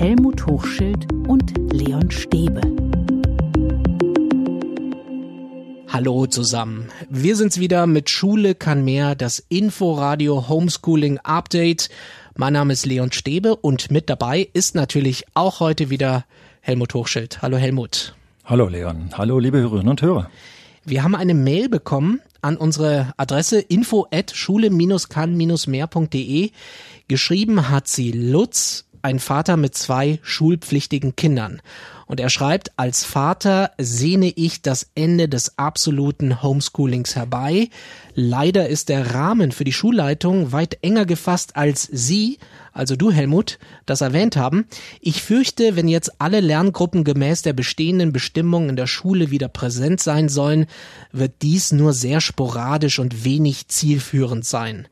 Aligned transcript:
Helmut 0.00 0.46
Hochschild 0.46 1.12
und 1.28 1.52
Leon 1.74 2.10
Stäbe. 2.10 2.62
Hallo 5.88 6.26
zusammen. 6.26 6.88
Wir 7.10 7.36
sind's 7.36 7.60
wieder 7.60 7.86
mit 7.86 8.08
Schule 8.08 8.54
kann 8.54 8.82
mehr, 8.82 9.14
das 9.14 9.44
Inforadio 9.50 10.48
Homeschooling 10.48 11.18
Update. 11.18 11.90
Mein 12.34 12.54
Name 12.54 12.72
ist 12.72 12.86
Leon 12.86 13.12
Stäbe 13.12 13.56
und 13.56 13.90
mit 13.90 14.08
dabei 14.08 14.48
ist 14.54 14.74
natürlich 14.74 15.26
auch 15.34 15.60
heute 15.60 15.90
wieder 15.90 16.24
Helmut 16.62 16.94
Hochschild. 16.94 17.42
Hallo 17.42 17.58
Helmut. 17.58 18.14
Hallo 18.46 18.68
Leon. 18.68 19.10
Hallo 19.18 19.38
liebe 19.38 19.58
Hörerinnen 19.58 19.90
und 19.90 20.00
Hörer. 20.00 20.30
Wir 20.86 21.04
haben 21.04 21.14
eine 21.14 21.34
Mail 21.34 21.68
bekommen 21.68 22.22
an 22.40 22.56
unsere 22.56 23.12
Adresse 23.18 23.60
info 23.60 24.06
at 24.10 24.34
schule-kann-mehr.de. 24.34 26.50
Geschrieben 27.06 27.68
hat 27.68 27.86
sie 27.86 28.12
Lutz, 28.12 28.86
ein 29.02 29.18
Vater 29.18 29.56
mit 29.56 29.74
zwei 29.74 30.18
schulpflichtigen 30.22 31.16
Kindern. 31.16 31.60
Und 32.10 32.18
er 32.18 32.28
schreibt, 32.28 32.72
als 32.76 33.04
Vater 33.04 33.70
sehne 33.78 34.32
ich 34.34 34.62
das 34.62 34.90
Ende 34.96 35.28
des 35.28 35.58
absoluten 35.58 36.42
Homeschoolings 36.42 37.14
herbei. 37.14 37.68
Leider 38.16 38.68
ist 38.68 38.88
der 38.88 39.14
Rahmen 39.14 39.52
für 39.52 39.62
die 39.62 39.72
Schulleitung 39.72 40.50
weit 40.50 40.78
enger 40.82 41.06
gefasst, 41.06 41.54
als 41.54 41.84
Sie, 41.84 42.38
also 42.72 42.96
du 42.96 43.12
Helmut, 43.12 43.60
das 43.86 44.00
erwähnt 44.00 44.36
haben. 44.36 44.66
Ich 45.00 45.22
fürchte, 45.22 45.76
wenn 45.76 45.86
jetzt 45.86 46.20
alle 46.20 46.40
Lerngruppen 46.40 47.04
gemäß 47.04 47.42
der 47.42 47.52
bestehenden 47.52 48.12
Bestimmungen 48.12 48.70
in 48.70 48.76
der 48.76 48.88
Schule 48.88 49.30
wieder 49.30 49.46
präsent 49.46 50.00
sein 50.00 50.28
sollen, 50.28 50.66
wird 51.12 51.42
dies 51.42 51.70
nur 51.70 51.92
sehr 51.92 52.20
sporadisch 52.20 52.98
und 52.98 53.24
wenig 53.24 53.68
zielführend 53.68 54.44
sein. 54.44 54.88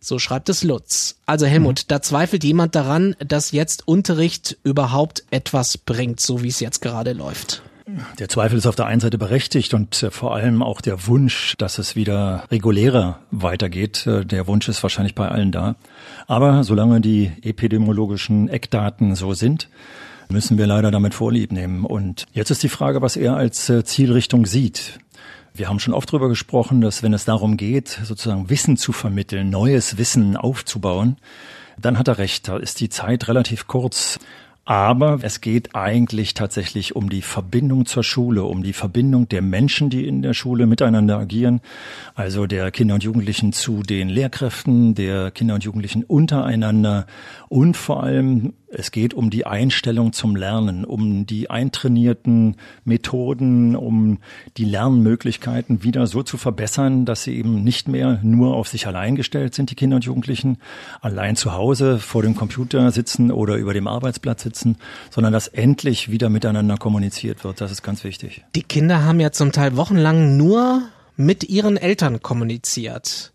So 0.00 0.18
schreibt 0.18 0.48
es 0.48 0.62
Lutz. 0.62 1.16
Also 1.26 1.46
Helmut, 1.46 1.80
mhm. 1.80 1.88
da 1.88 2.02
zweifelt 2.02 2.44
jemand 2.44 2.74
daran, 2.74 3.16
dass 3.18 3.52
jetzt 3.52 3.86
Unterricht 3.86 4.56
überhaupt 4.62 5.24
etwas 5.30 5.78
bringt, 5.78 6.20
so 6.20 6.42
wie 6.42 6.48
es 6.48 6.60
jetzt 6.60 6.80
gerade 6.80 7.12
läuft. 7.12 7.62
Der 8.18 8.28
Zweifel 8.28 8.58
ist 8.58 8.66
auf 8.66 8.76
der 8.76 8.86
einen 8.86 9.00
Seite 9.00 9.16
berechtigt 9.16 9.72
und 9.72 10.02
äh, 10.02 10.10
vor 10.10 10.34
allem 10.34 10.62
auch 10.62 10.82
der 10.82 11.06
Wunsch, 11.06 11.54
dass 11.56 11.78
es 11.78 11.96
wieder 11.96 12.44
regulärer 12.50 13.20
weitergeht. 13.30 14.06
Äh, 14.06 14.26
der 14.26 14.46
Wunsch 14.46 14.68
ist 14.68 14.82
wahrscheinlich 14.82 15.14
bei 15.14 15.28
allen 15.28 15.52
da. 15.52 15.76
Aber 16.26 16.64
solange 16.64 17.00
die 17.00 17.32
epidemiologischen 17.42 18.48
Eckdaten 18.48 19.14
so 19.14 19.32
sind, 19.32 19.68
müssen 20.28 20.58
wir 20.58 20.66
leider 20.66 20.90
damit 20.90 21.14
Vorlieb 21.14 21.50
nehmen. 21.50 21.86
Und 21.86 22.26
jetzt 22.32 22.50
ist 22.50 22.62
die 22.62 22.68
Frage, 22.68 23.00
was 23.00 23.16
er 23.16 23.36
als 23.36 23.70
äh, 23.70 23.84
Zielrichtung 23.84 24.44
sieht. 24.44 24.98
Wir 25.58 25.68
haben 25.68 25.80
schon 25.80 25.92
oft 25.92 26.10
darüber 26.10 26.28
gesprochen, 26.28 26.80
dass 26.80 27.02
wenn 27.02 27.12
es 27.12 27.24
darum 27.24 27.56
geht, 27.56 27.88
sozusagen 27.88 28.48
Wissen 28.48 28.76
zu 28.76 28.92
vermitteln, 28.92 29.50
neues 29.50 29.98
Wissen 29.98 30.36
aufzubauen, 30.36 31.16
dann 31.76 31.98
hat 31.98 32.06
er 32.06 32.18
recht, 32.18 32.46
da 32.46 32.58
ist 32.58 32.78
die 32.78 32.88
Zeit 32.88 33.26
relativ 33.26 33.66
kurz. 33.66 34.20
Aber 34.68 35.20
es 35.22 35.40
geht 35.40 35.74
eigentlich 35.74 36.34
tatsächlich 36.34 36.94
um 36.94 37.08
die 37.08 37.22
Verbindung 37.22 37.86
zur 37.86 38.04
Schule, 38.04 38.44
um 38.44 38.62
die 38.62 38.74
Verbindung 38.74 39.26
der 39.26 39.40
Menschen, 39.40 39.88
die 39.88 40.06
in 40.06 40.20
der 40.20 40.34
Schule 40.34 40.66
miteinander 40.66 41.18
agieren, 41.18 41.62
also 42.14 42.46
der 42.46 42.70
Kinder 42.70 42.92
und 42.92 43.02
Jugendlichen 43.02 43.54
zu 43.54 43.82
den 43.82 44.10
Lehrkräften, 44.10 44.94
der 44.94 45.30
Kinder 45.30 45.54
und 45.54 45.64
Jugendlichen 45.64 46.04
untereinander. 46.04 47.06
Und 47.48 47.78
vor 47.78 48.02
allem 48.02 48.52
es 48.70 48.90
geht 48.90 49.14
um 49.14 49.30
die 49.30 49.46
Einstellung 49.46 50.12
zum 50.12 50.36
Lernen, 50.36 50.84
um 50.84 51.24
die 51.24 51.48
eintrainierten 51.48 52.56
Methoden, 52.84 53.74
um 53.74 54.18
die 54.58 54.66
Lernmöglichkeiten 54.66 55.82
wieder 55.84 56.06
so 56.06 56.22
zu 56.22 56.36
verbessern, 56.36 57.06
dass 57.06 57.22
sie 57.22 57.34
eben 57.38 57.64
nicht 57.64 57.88
mehr 57.88 58.20
nur 58.22 58.54
auf 58.54 58.68
sich 58.68 58.86
allein 58.86 59.16
gestellt 59.16 59.54
sind, 59.54 59.70
die 59.70 59.74
Kinder 59.74 59.96
und 59.96 60.04
Jugendlichen, 60.04 60.58
allein 61.00 61.34
zu 61.34 61.54
Hause 61.54 61.98
vor 61.98 62.22
dem 62.22 62.34
Computer 62.34 62.90
sitzen 62.90 63.30
oder 63.30 63.56
über 63.56 63.72
dem 63.72 63.86
Arbeitsplatz 63.86 64.42
sitzen, 64.42 64.57
sondern 65.10 65.32
dass 65.32 65.48
endlich 65.48 66.10
wieder 66.10 66.28
miteinander 66.28 66.76
kommuniziert 66.76 67.44
wird. 67.44 67.60
Das 67.60 67.70
ist 67.70 67.82
ganz 67.82 68.04
wichtig. 68.04 68.44
Die 68.54 68.62
Kinder 68.62 69.04
haben 69.04 69.20
ja 69.20 69.32
zum 69.32 69.52
Teil 69.52 69.76
wochenlang 69.76 70.36
nur 70.36 70.82
mit 71.16 71.44
ihren 71.44 71.76
Eltern 71.76 72.22
kommuniziert. 72.22 73.32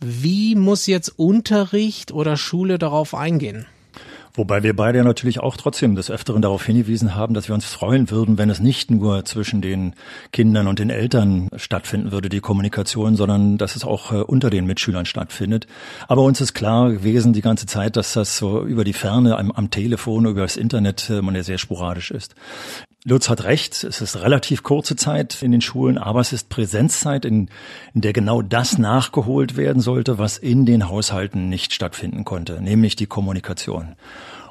Wie 0.00 0.54
muss 0.54 0.86
jetzt 0.86 1.08
Unterricht 1.18 2.12
oder 2.12 2.36
Schule 2.36 2.78
darauf 2.78 3.14
eingehen? 3.14 3.66
Wobei 4.36 4.62
wir 4.62 4.76
beide 4.76 5.02
natürlich 5.02 5.40
auch 5.40 5.56
trotzdem 5.56 5.96
des 5.96 6.10
Öfteren 6.10 6.42
darauf 6.42 6.64
hingewiesen 6.64 7.14
haben, 7.14 7.32
dass 7.32 7.48
wir 7.48 7.54
uns 7.54 7.64
freuen 7.64 8.10
würden, 8.10 8.36
wenn 8.36 8.50
es 8.50 8.60
nicht 8.60 8.90
nur 8.90 9.24
zwischen 9.24 9.62
den 9.62 9.94
Kindern 10.30 10.66
und 10.66 10.78
den 10.78 10.90
Eltern 10.90 11.48
stattfinden 11.56 12.12
würde, 12.12 12.28
die 12.28 12.40
Kommunikation, 12.40 13.16
sondern 13.16 13.56
dass 13.56 13.76
es 13.76 13.84
auch 13.84 14.12
äh, 14.12 14.16
unter 14.16 14.50
den 14.50 14.66
Mitschülern 14.66 15.06
stattfindet. 15.06 15.66
Aber 16.06 16.22
uns 16.22 16.42
ist 16.42 16.52
klar 16.52 16.92
gewesen 16.92 17.32
die 17.32 17.40
ganze 17.40 17.64
Zeit, 17.64 17.96
dass 17.96 18.12
das 18.12 18.36
so 18.36 18.62
über 18.62 18.84
die 18.84 18.92
Ferne 18.92 19.38
am, 19.38 19.50
am 19.50 19.70
Telefon, 19.70 20.26
über 20.26 20.42
das 20.42 20.58
Internet 20.58 21.08
äh, 21.08 21.22
man 21.22 21.34
ja 21.34 21.42
sehr 21.42 21.58
sporadisch 21.58 22.10
ist. 22.10 22.34
Lutz 23.08 23.28
hat 23.28 23.44
recht, 23.44 23.84
es 23.84 24.00
ist 24.00 24.16
relativ 24.16 24.64
kurze 24.64 24.96
Zeit 24.96 25.40
in 25.40 25.52
den 25.52 25.60
Schulen, 25.60 25.96
aber 25.96 26.18
es 26.20 26.32
ist 26.32 26.48
Präsenzzeit, 26.48 27.24
in, 27.24 27.48
in 27.94 28.00
der 28.00 28.12
genau 28.12 28.42
das 28.42 28.78
nachgeholt 28.78 29.56
werden 29.56 29.80
sollte, 29.80 30.18
was 30.18 30.38
in 30.38 30.66
den 30.66 30.88
Haushalten 30.88 31.48
nicht 31.48 31.72
stattfinden 31.72 32.24
konnte, 32.24 32.60
nämlich 32.60 32.96
die 32.96 33.06
Kommunikation. 33.06 33.94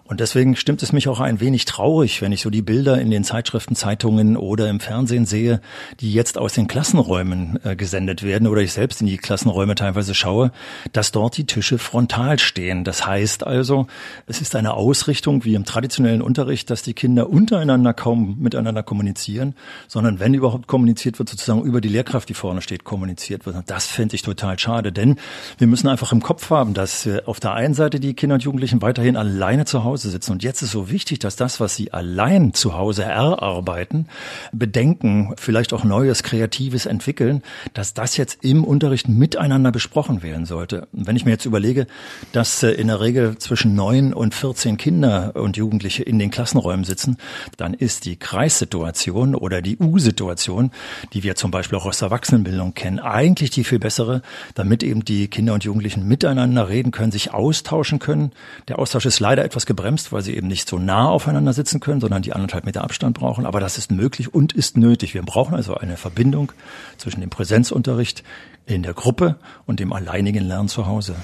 Und 0.08 0.20
deswegen 0.20 0.56
stimmt 0.56 0.84
es 0.84 0.94
mich 0.94 1.08
auch 1.08 1.20
ein 1.20 1.40
wenig 1.40 1.66
traurig, 1.66 2.22
wenn 2.22 2.32
ich 2.32 2.42
so 2.42 2.52
die 2.52 2.62
Bilder 2.62 3.02
in 3.02 3.10
den 3.10 3.24
Zeitschriften, 3.24 3.76
Zeitungen 3.76 4.38
oder 4.38 4.70
im 4.70 4.80
Fernsehen 4.80 5.26
sehe, 5.26 5.62
die 6.00 6.14
jetzt 6.14 6.38
aus 6.38 6.54
den 6.54 6.68
Klassenräumen 6.68 7.60
äh, 7.64 7.76
gesendet 7.76 8.22
werden 8.22 8.46
oder 8.46 8.62
ich 8.62 8.72
selbst 8.72 9.02
in 9.02 9.08
die 9.08 9.18
Klassenräume 9.18 9.74
teilweise 9.74 10.14
schaue, 10.14 10.52
dass 10.94 11.12
dort 11.12 11.38
die 11.38 11.48
Tische 11.48 11.80
frontal 11.80 12.38
stehen. 12.38 12.84
Das 12.84 13.08
heißt 13.08 13.48
also, 13.48 13.88
es 14.28 14.42
ist 14.42 14.56
eine 14.56 14.76
Ausrichtung 14.76 15.44
wie 15.44 15.56
im 15.56 15.66
traditionellen 15.66 16.22
Unterricht, 16.22 16.70
dass 16.70 16.84
die 16.84 16.94
Kinder 16.94 17.28
untereinander 17.28 17.96
kaum 17.96 18.38
miteinander 18.38 18.84
kommunizieren, 18.84 19.56
sondern 19.88 20.20
wenn 20.20 20.36
überhaupt 20.36 20.68
kommuniziert 20.68 21.18
wird, 21.18 21.30
sozusagen 21.30 21.64
über 21.64 21.82
die 21.82 21.90
Lehrkraft, 21.90 22.30
die 22.30 22.36
vorne 22.36 22.62
steht, 22.62 22.84
kommuniziert 22.84 23.48
wird. 23.48 23.56
Und 23.56 23.72
das 23.72 23.88
fände 23.88 24.14
ich 24.14 24.22
total 24.22 24.60
schade, 24.60 24.92
denn 24.92 25.16
wir 25.58 25.66
müssen 25.66 25.88
einfach 25.88 26.12
im 26.12 26.22
Kopf 26.22 26.52
haben, 26.52 26.76
dass 26.76 27.10
auf 27.26 27.40
der 27.40 27.54
einen 27.54 27.74
Seite 27.74 28.00
die 28.00 28.14
Kinder 28.14 28.36
und 28.36 28.44
Jugendlichen 28.44 28.84
weiterhin 28.84 29.18
alleine 29.18 29.66
zu 29.66 29.84
Hause 29.84 29.95
Hause 29.96 30.10
sitzen. 30.10 30.34
Und 30.34 30.44
jetzt 30.44 30.62
ist 30.62 30.72
so 30.72 30.90
wichtig, 30.92 31.20
dass 31.20 31.38
das, 31.38 31.62
was 31.62 31.74
sie 31.74 31.94
allein 31.94 32.54
zu 32.54 32.74
Hause 32.74 33.04
erarbeiten, 33.04 34.08
bedenken, 34.52 35.34
vielleicht 35.38 35.72
auch 35.72 35.86
Neues, 35.86 36.22
Kreatives 36.22 36.86
entwickeln, 36.86 37.42
dass 37.74 37.94
das 37.94 38.18
jetzt 38.18 38.44
im 38.44 38.66
Unterricht 38.66 39.08
miteinander 39.08 39.72
besprochen 39.72 40.22
werden 40.22 40.46
sollte. 40.46 40.90
wenn 40.92 41.16
ich 41.16 41.24
mir 41.24 41.32
jetzt 41.32 41.46
überlege, 41.46 41.88
dass 42.34 42.62
äh, 42.62 42.72
in 42.72 42.88
der 42.88 43.00
Regel 43.00 43.38
zwischen 43.38 43.74
neun 43.74 44.14
und 44.14 44.36
14 44.36 44.76
Kinder 44.76 45.32
und 45.36 45.56
Jugendliche 45.56 46.04
in 46.04 46.20
den 46.20 46.30
Klassenräumen 46.30 46.84
sitzen, 46.84 47.16
dann 47.56 47.74
ist 47.74 48.04
die 48.04 48.18
Kreissituation 48.18 49.34
oder 49.34 49.62
die 49.62 49.78
U-Situation, 49.78 50.72
die 51.14 51.24
wir 51.24 51.36
zum 51.36 51.52
Beispiel 51.52 51.78
auch 51.78 51.86
aus 51.86 52.00
der 52.00 52.08
Erwachsenenbildung 52.08 52.74
kennen, 52.74 53.00
eigentlich 53.00 53.50
die 53.50 53.64
viel 53.64 53.80
bessere, 53.80 54.22
damit 54.56 54.84
eben 54.84 55.06
die 55.06 55.30
Kinder 55.30 55.54
und 55.54 55.64
Jugendlichen 55.64 56.06
miteinander 56.06 56.68
reden 56.68 56.92
können, 56.92 57.14
sich 57.14 57.34
austauschen 57.34 58.00
können. 58.00 58.34
Der 58.68 58.78
Austausch 58.78 59.06
ist 59.06 59.22
leider 59.22 59.46
etwas 59.46 59.66
gebremst 59.66 59.85
gebremst, 59.86 60.12
weil 60.12 60.24
sie 60.24 60.36
eben 60.36 60.48
nicht 60.48 60.68
so 60.68 60.80
nah 60.80 61.08
aufeinander 61.10 61.54
sitzen 61.54 61.80
können, 61.80 62.02
sondern 62.02 62.24
die 62.24 62.34
anderthalb 62.34 62.66
Meter 62.66 62.84
Abstand 62.84 63.16
brauchen. 63.20 63.46
Aber 63.46 63.60
das 63.60 63.78
ist 63.78 63.92
möglich 63.92 64.34
und 64.34 64.52
ist 64.52 64.78
nötig. 64.78 65.14
Wir 65.14 65.22
brauchen 65.22 65.54
also 65.54 65.76
eine 65.76 65.96
Verbindung 65.96 66.52
zwischen 66.98 67.22
dem 67.22 67.30
Präsenzunterricht 67.30 68.24
in 68.66 68.82
der 68.82 68.96
Gruppe 68.96 69.36
und 69.68 69.80
dem 69.80 69.94
alleinigen 69.94 70.44
Lernen 70.44 70.70
zu 70.70 70.88
Hause. 70.88 71.16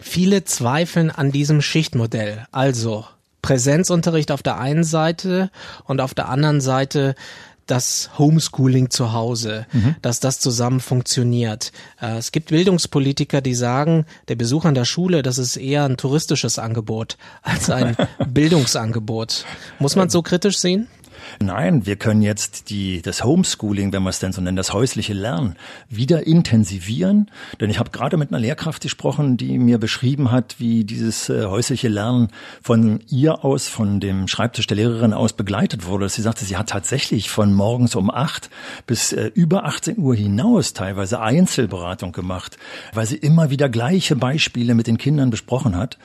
Viele 0.00 0.44
zweifeln 0.44 1.10
an 1.10 1.32
diesem 1.32 1.62
Schichtmodell. 1.62 2.46
Also 2.52 3.06
Präsenzunterricht 3.40 4.32
auf 4.32 4.42
der 4.42 4.58
einen 4.58 4.84
Seite 4.84 5.50
und 5.84 6.02
auf 6.02 6.12
der 6.12 6.28
anderen 6.28 6.60
Seite 6.60 7.14
das 7.70 8.10
Homeschooling 8.18 8.90
zu 8.90 9.12
Hause, 9.12 9.66
mhm. 9.72 9.96
dass 10.02 10.20
das 10.20 10.40
zusammen 10.40 10.80
funktioniert. 10.80 11.72
Äh, 12.00 12.16
es 12.18 12.32
gibt 12.32 12.48
Bildungspolitiker, 12.48 13.40
die 13.40 13.54
sagen, 13.54 14.06
der 14.28 14.36
Besuch 14.36 14.64
an 14.64 14.74
der 14.74 14.84
Schule, 14.84 15.22
das 15.22 15.38
ist 15.38 15.56
eher 15.56 15.84
ein 15.84 15.96
touristisches 15.96 16.58
Angebot 16.58 17.16
als 17.42 17.70
ein 17.70 17.96
Bildungsangebot. 18.28 19.44
Muss 19.78 19.96
man 19.96 20.10
so 20.10 20.22
kritisch 20.22 20.58
sehen? 20.58 20.88
Nein, 21.40 21.86
wir 21.86 21.96
können 21.96 22.22
jetzt 22.22 22.70
die, 22.70 23.02
das 23.02 23.24
Homeschooling, 23.24 23.92
wenn 23.92 24.02
wir 24.02 24.10
es 24.10 24.18
denn 24.18 24.32
so 24.32 24.40
nennen, 24.40 24.56
das 24.56 24.72
häusliche 24.72 25.12
Lernen, 25.12 25.56
wieder 25.88 26.26
intensivieren. 26.26 27.30
Denn 27.60 27.70
ich 27.70 27.78
habe 27.78 27.90
gerade 27.90 28.16
mit 28.16 28.30
einer 28.30 28.40
Lehrkraft 28.40 28.82
gesprochen, 28.82 29.36
die 29.36 29.58
mir 29.58 29.78
beschrieben 29.78 30.30
hat, 30.30 30.56
wie 30.58 30.84
dieses 30.84 31.28
äh, 31.28 31.46
häusliche 31.46 31.88
Lernen 31.88 32.28
von 32.62 33.00
ihr 33.08 33.44
aus, 33.44 33.68
von 33.68 34.00
dem 34.00 34.28
Schreibtisch 34.28 34.66
der 34.66 34.76
Lehrerin 34.76 35.12
aus 35.12 35.32
begleitet 35.32 35.86
wurde. 35.86 36.08
Sie 36.08 36.22
sagte, 36.22 36.44
sie 36.44 36.56
hat 36.56 36.68
tatsächlich 36.68 37.30
von 37.30 37.52
morgens 37.52 37.94
um 37.94 38.10
acht 38.10 38.50
bis 38.86 39.12
äh, 39.12 39.30
über 39.34 39.64
18 39.64 39.98
Uhr 39.98 40.14
hinaus 40.14 40.72
teilweise 40.72 41.20
Einzelberatung 41.20 42.12
gemacht, 42.12 42.58
weil 42.92 43.06
sie 43.06 43.16
immer 43.16 43.50
wieder 43.50 43.68
gleiche 43.68 44.16
Beispiele 44.16 44.74
mit 44.74 44.86
den 44.86 44.98
Kindern 44.98 45.30
besprochen 45.30 45.76
hat. 45.76 45.98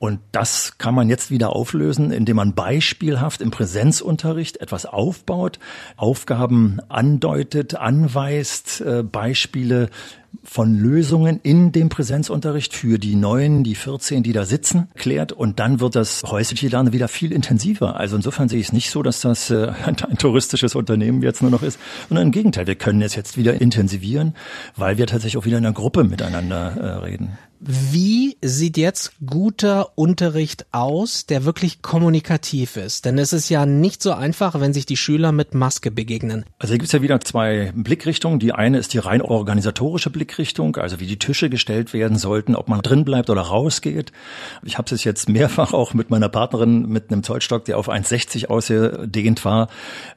Und 0.00 0.20
das 0.32 0.78
kann 0.78 0.94
man 0.94 1.10
jetzt 1.10 1.30
wieder 1.30 1.54
auflösen, 1.54 2.10
indem 2.10 2.36
man 2.36 2.54
beispielhaft 2.54 3.42
im 3.42 3.50
Präsenzunterricht 3.50 4.56
etwas 4.56 4.86
aufbaut, 4.86 5.58
Aufgaben 5.98 6.80
andeutet, 6.88 7.74
anweist, 7.74 8.80
äh, 8.80 9.02
Beispiele 9.02 9.90
von 10.42 10.74
Lösungen 10.74 11.40
in 11.42 11.72
dem 11.72 11.88
Präsenzunterricht 11.88 12.74
für 12.74 12.98
die 12.98 13.14
neuen, 13.14 13.64
die 13.64 13.74
14, 13.74 14.22
die 14.22 14.32
da 14.32 14.44
sitzen, 14.44 14.88
klärt 14.94 15.32
und 15.32 15.58
dann 15.58 15.80
wird 15.80 15.96
das 15.96 16.22
häusliche 16.24 16.68
Lernen 16.68 16.92
wieder 16.92 17.08
viel 17.08 17.32
intensiver. 17.32 17.96
Also 17.96 18.16
insofern 18.16 18.48
sehe 18.48 18.60
ich 18.60 18.66
es 18.66 18.72
nicht 18.72 18.90
so, 18.90 19.02
dass 19.02 19.20
das 19.20 19.50
äh, 19.50 19.72
ein, 19.84 19.96
touristisches 19.96 20.74
Unternehmen 20.74 21.22
jetzt 21.22 21.42
nur 21.42 21.50
noch 21.50 21.62
ist, 21.62 21.78
sondern 22.08 22.26
im 22.26 22.32
Gegenteil, 22.32 22.66
wir 22.66 22.74
können 22.74 23.02
es 23.02 23.14
jetzt 23.14 23.36
wieder 23.36 23.60
intensivieren, 23.60 24.34
weil 24.76 24.98
wir 24.98 25.06
tatsächlich 25.06 25.38
auch 25.38 25.46
wieder 25.46 25.58
in 25.58 25.66
einer 25.66 25.74
Gruppe 25.74 26.04
miteinander 26.04 26.76
äh, 26.76 26.86
reden. 27.04 27.38
Wie 27.62 28.38
sieht 28.40 28.78
jetzt 28.78 29.12
guter 29.24 29.90
Unterricht 29.94 30.64
aus, 30.72 31.26
der 31.26 31.44
wirklich 31.44 31.82
kommunikativ 31.82 32.78
ist? 32.78 33.04
Denn 33.04 33.18
es 33.18 33.34
ist 33.34 33.50
ja 33.50 33.66
nicht 33.66 34.02
so 34.02 34.12
einfach, 34.12 34.58
wenn 34.58 34.72
sich 34.72 34.86
die 34.86 34.96
Schüler 34.96 35.30
mit 35.30 35.52
Maske 35.52 35.90
begegnen. 35.90 36.46
Also 36.58 36.72
hier 36.72 36.78
gibt 36.78 36.86
es 36.86 36.92
ja 36.92 37.02
wieder 37.02 37.20
zwei 37.20 37.70
Blickrichtungen. 37.74 38.38
Die 38.38 38.52
eine 38.52 38.78
ist 38.78 38.94
die 38.94 38.98
rein 38.98 39.20
organisatorische 39.20 40.08
Blickrichtung, 40.08 40.19
also 40.78 41.00
wie 41.00 41.06
die 41.06 41.18
Tische 41.18 41.50
gestellt 41.50 41.92
werden 41.92 42.18
sollten, 42.18 42.54
ob 42.54 42.68
man 42.68 42.82
drin 42.82 43.04
bleibt 43.04 43.30
oder 43.30 43.42
rausgeht. 43.42 44.12
Ich 44.62 44.78
habe 44.78 44.94
es 44.94 45.04
jetzt 45.04 45.28
mehrfach 45.28 45.72
auch 45.72 45.94
mit 45.94 46.10
meiner 46.10 46.28
Partnerin 46.28 46.86
mit 46.88 47.10
einem 47.10 47.22
Zollstock, 47.22 47.64
der 47.64 47.78
auf 47.78 47.88
1,60 47.88 48.46
ausgedehnt 48.46 49.44
war, 49.44 49.68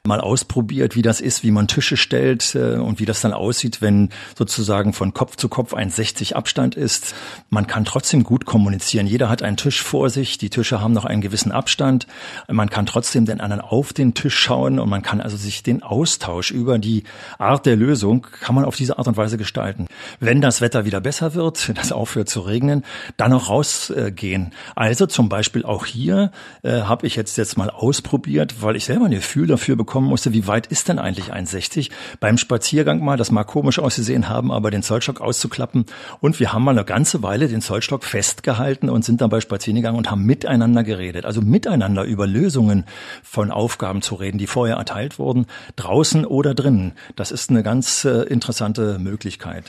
mal 0.04 0.22
ausprobiert, 0.22 0.96
wie 0.96 1.02
das 1.02 1.22
ist, 1.22 1.44
wie 1.44 1.52
man 1.52 1.68
Tische 1.68 1.98
stellt 1.98 2.56
äh, 2.56 2.76
und 2.76 3.00
wie 3.00 3.06
das 3.06 3.22
dann 3.22 3.34
aussieht, 3.34 3.82
wenn 3.82 4.10
sozusagen 4.38 4.94
von 4.94 5.14
Kopf 5.14 5.36
zu 5.36 5.50
Kopf 5.50 5.74
1,60 5.74 6.34
Abstand 6.34 6.76
ist. 6.76 7.16
Man 7.50 7.68
kann 7.68 7.86
trotzdem 7.86 8.24
gut 8.24 8.46
kommunizieren. 8.46 9.08
Jeder 9.08 9.30
hat 9.30 9.44
einen 9.44 9.58
Tisch 9.58 9.82
vor 9.82 10.10
sich. 10.10 10.38
Die 10.38 10.50
Tische 10.50 10.82
haben 10.82 10.94
noch 10.94 11.06
einen 11.06 11.22
gewissen 11.22 11.52
Abstand. 11.52 12.08
Man 12.48 12.70
kann 12.70 12.86
trotzdem 12.86 13.26
den 13.26 13.42
anderen 13.42 13.62
auf 13.62 13.94
den 13.94 14.14
Tisch 14.14 14.38
schauen 14.38 14.80
und 14.80 14.90
man 14.90 15.02
kann 15.02 15.22
also 15.22 15.38
sich 15.38 15.64
den 15.64 15.84
Austausch 15.84 16.52
über 16.52 16.80
die 16.80 17.04
Art 17.38 17.66
der 17.66 17.76
Lösung 17.76 18.28
kann 18.42 18.56
man 18.56 18.66
auf 18.66 18.76
diese 18.76 18.98
Art 18.98 19.08
und 19.08 19.18
Weise 19.18 19.38
gestalten. 19.38 19.88
Wenn 20.20 20.42
das 20.42 20.62
Wetter 20.62 20.86
wieder 20.86 21.02
besser 21.02 21.34
wird, 21.34 21.68
wenn 21.68 21.76
das 21.84 21.92
aufhört 21.92 22.30
zu 22.30 22.42
regnen, 22.42 22.84
dann 23.18 23.34
auch 23.34 23.50
rausgehen. 23.50 24.52
Also 24.76 25.06
zum 25.06 25.30
Beispiel 25.30 25.66
auch 25.66 25.86
hier 25.86 26.32
äh, 26.64 26.82
habe 26.82 27.08
ich 27.08 27.16
jetzt 27.16 27.38
jetzt 27.38 27.58
mal 27.58 27.70
ausprobiert, 27.70 28.62
weil 28.62 28.76
ich 28.76 28.86
selber 28.86 29.06
ein 29.06 29.12
Gefühl 29.12 29.48
dafür 29.48 29.76
bekommen 29.76 30.08
musste, 30.08 30.34
wie 30.34 30.48
weit 30.48 30.68
ist 30.68 30.90
denn 30.90 31.00
eigentlich 31.00 31.34
1,60 31.34 31.90
beim 32.20 32.38
Spaziergang 32.38 33.04
mal, 33.04 33.18
das 33.18 33.32
mag 33.32 33.48
komisch 33.48 33.80
ausgesehen 33.80 34.30
haben, 34.30 34.52
aber 34.52 34.72
den 34.72 34.84
Zollstock 34.84 35.22
auszuklappen 35.22 35.86
und 36.20 36.40
wir 36.40 36.54
haben 36.54 36.64
mal 36.64 36.72
eine 36.72 36.86
ganze 36.86 37.24
Weile 37.24 37.48
den 37.48 37.62
Zollstock 37.62 38.04
festgehalten 38.04 38.90
und 38.90 39.06
sind 39.06 39.22
dabei 39.22 39.42
spazieren 39.42 39.76
gegangen 39.76 39.98
und 39.98 40.10
haben 40.10 40.24
miteinander 40.24 40.84
geredet. 40.84 41.26
Also 41.26 41.42
miteinander 41.42 42.04
über 42.04 42.28
Lösungen 42.28 42.86
von 43.24 43.52
Aufgaben 43.52 44.02
zu 44.02 44.16
reden, 44.16 44.38
die 44.38 44.48
vorher 44.48 44.78
erteilt 44.78 45.20
wurden, 45.20 45.46
draußen 45.76 46.26
oder 46.26 46.54
drinnen. 46.54 46.94
Das 47.16 47.32
ist 47.32 47.50
eine 47.50 47.64
ganz 47.64 48.06
äh, 48.06 48.24
interessante 48.24 49.00
Möglichkeit. 49.00 49.66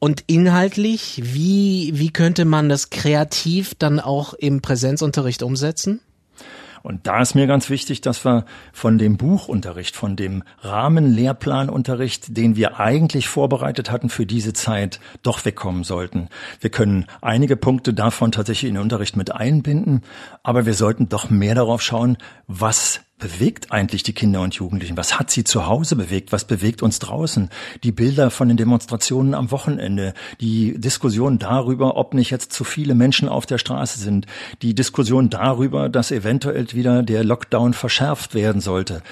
Und 0.00 0.24
inhaltlich, 0.28 1.20
wie, 1.22 1.92
wie 1.94 2.10
könnte 2.10 2.46
man 2.46 2.70
das 2.70 2.88
kreativ 2.88 3.74
dann 3.74 4.00
auch 4.00 4.32
im 4.32 4.62
Präsenzunterricht 4.62 5.42
umsetzen? 5.42 6.00
Und 6.82 7.06
da 7.06 7.20
ist 7.20 7.34
mir 7.34 7.46
ganz 7.46 7.68
wichtig, 7.68 8.00
dass 8.00 8.24
wir 8.24 8.46
von 8.72 8.96
dem 8.96 9.18
Buchunterricht, 9.18 9.96
von 9.96 10.16
dem 10.16 10.42
Rahmenlehrplanunterricht, 10.62 12.34
den 12.34 12.56
wir 12.56 12.80
eigentlich 12.80 13.28
vorbereitet 13.28 13.90
hatten 13.90 14.08
für 14.08 14.24
diese 14.24 14.54
Zeit, 14.54 15.00
doch 15.22 15.44
wegkommen 15.44 15.84
sollten. 15.84 16.28
Wir 16.60 16.70
können 16.70 17.04
einige 17.20 17.56
Punkte 17.56 17.92
davon 17.92 18.32
tatsächlich 18.32 18.70
in 18.70 18.76
den 18.76 18.82
Unterricht 18.82 19.18
mit 19.18 19.34
einbinden, 19.34 20.02
aber 20.42 20.64
wir 20.64 20.74
sollten 20.74 21.10
doch 21.10 21.28
mehr 21.28 21.54
darauf 21.54 21.82
schauen, 21.82 22.16
was 22.46 23.02
bewegt 23.20 23.70
eigentlich 23.70 24.02
die 24.02 24.12
Kinder 24.12 24.40
und 24.40 24.54
Jugendlichen? 24.54 24.96
Was 24.96 25.18
hat 25.18 25.30
sie 25.30 25.44
zu 25.44 25.66
Hause 25.66 25.94
bewegt? 25.94 26.32
Was 26.32 26.44
bewegt 26.44 26.82
uns 26.82 26.98
draußen? 26.98 27.50
Die 27.84 27.92
Bilder 27.92 28.30
von 28.30 28.48
den 28.48 28.56
Demonstrationen 28.56 29.34
am 29.34 29.50
Wochenende, 29.50 30.14
die 30.40 30.78
Diskussion 30.78 31.38
darüber, 31.38 31.96
ob 31.96 32.14
nicht 32.14 32.30
jetzt 32.30 32.52
zu 32.52 32.64
viele 32.64 32.94
Menschen 32.94 33.28
auf 33.28 33.46
der 33.46 33.58
Straße 33.58 34.00
sind, 34.00 34.26
die 34.62 34.74
Diskussion 34.74 35.30
darüber, 35.30 35.88
dass 35.88 36.10
eventuell 36.10 36.72
wieder 36.72 37.02
der 37.02 37.22
Lockdown 37.22 37.74
verschärft 37.74 38.34
werden 38.34 38.60
sollte 38.60 39.02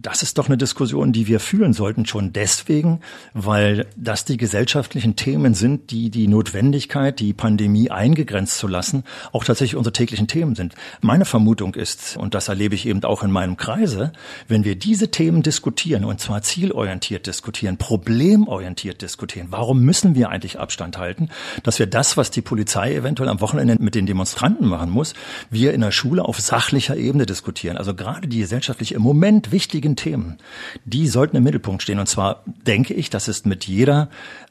das 0.00 0.22
ist 0.22 0.38
doch 0.38 0.46
eine 0.46 0.56
Diskussion, 0.56 1.12
die 1.12 1.26
wir 1.26 1.40
führen 1.40 1.72
sollten, 1.72 2.06
schon 2.06 2.32
deswegen, 2.32 3.00
weil 3.34 3.86
das 3.96 4.24
die 4.24 4.36
gesellschaftlichen 4.36 5.16
Themen 5.16 5.54
sind, 5.54 5.90
die 5.90 6.10
die 6.10 6.28
Notwendigkeit, 6.28 7.18
die 7.18 7.32
Pandemie 7.32 7.90
eingegrenzt 7.90 8.58
zu 8.58 8.68
lassen, 8.68 9.04
auch 9.32 9.44
tatsächlich 9.44 9.76
unsere 9.76 9.92
täglichen 9.92 10.28
Themen 10.28 10.54
sind. 10.54 10.74
Meine 11.00 11.24
Vermutung 11.24 11.74
ist, 11.74 12.16
und 12.16 12.34
das 12.34 12.48
erlebe 12.48 12.76
ich 12.76 12.86
eben 12.86 13.02
auch 13.02 13.24
in 13.24 13.32
meinem 13.32 13.56
Kreise, 13.56 14.12
wenn 14.46 14.64
wir 14.64 14.76
diese 14.76 15.10
Themen 15.10 15.42
diskutieren, 15.42 16.04
und 16.04 16.20
zwar 16.20 16.42
zielorientiert 16.42 17.26
diskutieren, 17.26 17.76
problemorientiert 17.76 19.02
diskutieren, 19.02 19.48
warum 19.50 19.80
müssen 19.80 20.14
wir 20.14 20.28
eigentlich 20.28 20.60
Abstand 20.60 20.98
halten, 20.98 21.28
dass 21.64 21.78
wir 21.80 21.86
das, 21.86 22.16
was 22.16 22.30
die 22.30 22.42
Polizei 22.42 22.94
eventuell 22.94 23.28
am 23.28 23.40
Wochenende 23.40 23.76
mit 23.80 23.96
den 23.96 24.06
Demonstranten 24.06 24.66
machen 24.66 24.90
muss, 24.90 25.14
wir 25.50 25.74
in 25.74 25.80
der 25.80 25.90
Schule 25.90 26.24
auf 26.24 26.38
sachlicher 26.38 26.96
Ebene 26.96 27.26
diskutieren. 27.26 27.76
Also 27.76 27.94
gerade 27.94 28.28
die 28.28 28.38
gesellschaftlich 28.38 28.92
im 28.92 29.02
Moment 29.02 29.50
wichtige 29.50 29.87
wichtigen 29.88 29.96
Themen, 29.96 30.38
die 30.84 31.08
sollten 31.08 31.36
im 31.36 31.44
Mittelpunkt 31.44 31.82
stehen. 31.82 31.98
Und 31.98 32.08
zwar 32.08 32.42
denke 32.46 32.94
ich, 32.94 33.10
das 33.10 33.28
ist 33.28 33.46
mit 33.46 33.66
jeder 33.66 34.08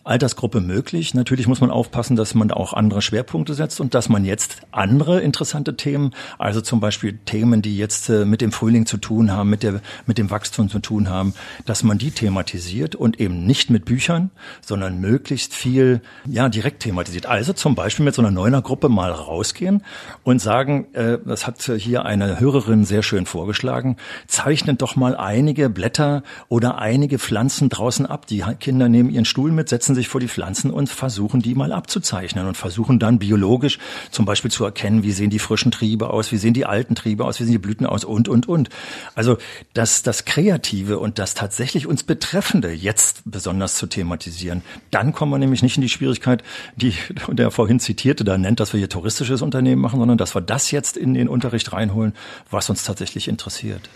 Altersgruppe 0.07 0.61
möglich. 0.61 1.13
Natürlich 1.13 1.47
muss 1.47 1.61
man 1.61 1.69
aufpassen, 1.69 2.15
dass 2.15 2.33
man 2.33 2.51
auch 2.51 2.73
andere 2.73 3.01
Schwerpunkte 3.01 3.53
setzt 3.53 3.79
und 3.81 3.93
dass 3.93 4.09
man 4.09 4.25
jetzt 4.25 4.61
andere 4.71 5.19
interessante 5.19 5.75
Themen, 5.75 6.11
also 6.37 6.61
zum 6.61 6.79
Beispiel 6.79 7.19
Themen, 7.25 7.61
die 7.61 7.77
jetzt 7.77 8.09
äh, 8.09 8.25
mit 8.25 8.41
dem 8.41 8.51
Frühling 8.51 8.85
zu 8.85 8.97
tun 8.97 9.31
haben, 9.31 9.49
mit, 9.49 9.63
der, 9.63 9.81
mit 10.05 10.17
dem 10.17 10.29
Wachstum 10.29 10.69
zu 10.69 10.79
tun 10.79 11.09
haben, 11.09 11.33
dass 11.65 11.83
man 11.83 11.97
die 11.97 12.11
thematisiert 12.11 12.95
und 12.95 13.19
eben 13.19 13.45
nicht 13.45 13.69
mit 13.69 13.85
Büchern, 13.85 14.31
sondern 14.61 14.99
möglichst 14.99 15.53
viel 15.53 16.01
ja 16.25 16.47
direkt 16.47 16.83
thematisiert. 16.83 17.25
Also 17.25 17.53
zum 17.53 17.75
Beispiel 17.75 18.05
mit 18.05 18.15
so 18.15 18.21
einer 18.21 18.31
Neuner-Gruppe 18.31 18.89
mal 18.89 19.11
rausgehen 19.11 19.83
und 20.23 20.39
sagen, 20.39 20.87
äh, 20.93 21.17
das 21.25 21.47
hat 21.47 21.61
hier 21.61 22.05
eine 22.05 22.39
Hörerin 22.39 22.85
sehr 22.85 23.03
schön 23.03 23.25
vorgeschlagen, 23.25 23.97
zeichnet 24.27 24.81
doch 24.81 24.95
mal 24.95 25.17
einige 25.17 25.69
Blätter 25.69 26.23
oder 26.47 26.77
einige 26.77 27.19
Pflanzen 27.19 27.69
draußen 27.69 28.05
ab. 28.05 28.25
Die 28.27 28.43
Kinder 28.59 28.87
nehmen 28.87 29.09
ihren 29.09 29.25
Stuhl 29.25 29.51
mit, 29.51 29.67
setzen 29.67 29.96
sich 29.97 30.07
vor 30.07 30.21
die 30.21 30.27
Pflanzen 30.27 30.71
und 30.71 30.89
versuchen 30.89 31.41
die 31.41 31.55
mal 31.55 31.71
abzuzeichnen 31.71 32.47
und 32.47 32.55
versuchen 32.55 32.99
dann 32.99 33.19
biologisch 33.19 33.79
zum 34.11 34.25
Beispiel 34.25 34.49
zu 34.49 34.63
erkennen, 34.63 35.03
wie 35.03 35.11
sehen 35.11 35.29
die 35.29 35.39
frischen 35.39 35.71
Triebe 35.71 36.09
aus, 36.09 36.31
wie 36.31 36.37
sehen 36.37 36.53
die 36.53 36.65
alten 36.65 36.95
Triebe 36.95 37.25
aus, 37.25 37.39
wie 37.39 37.43
sehen 37.43 37.51
die 37.51 37.57
Blüten 37.57 37.85
aus 37.85 38.05
und, 38.05 38.29
und, 38.29 38.47
und. 38.47 38.69
Also 39.15 39.37
das, 39.73 40.03
das 40.03 40.25
Kreative 40.25 40.99
und 40.99 41.19
das 41.19 41.33
tatsächlich 41.33 41.85
uns 41.87 42.03
Betreffende 42.03 42.71
jetzt 42.71 43.23
besonders 43.25 43.75
zu 43.75 43.87
thematisieren, 43.87 44.61
dann 44.91 45.11
kommen 45.11 45.31
wir 45.31 45.39
nämlich 45.39 45.63
nicht 45.63 45.75
in 45.75 45.81
die 45.81 45.89
Schwierigkeit, 45.89 46.43
die 46.75 46.93
der 47.29 47.51
vorhin 47.51 47.79
zitierte 47.79 48.23
da 48.23 48.37
nennt, 48.37 48.59
dass 48.59 48.73
wir 48.73 48.77
hier 48.77 48.89
touristisches 48.89 49.41
Unternehmen 49.41 49.81
machen, 49.81 49.99
sondern 49.99 50.17
dass 50.17 50.35
wir 50.35 50.41
das 50.41 50.71
jetzt 50.71 50.95
in 50.95 51.13
den 51.13 51.27
Unterricht 51.27 51.73
reinholen, 51.73 52.13
was 52.49 52.69
uns 52.69 52.83
tatsächlich 52.83 53.27
interessiert. 53.27 53.89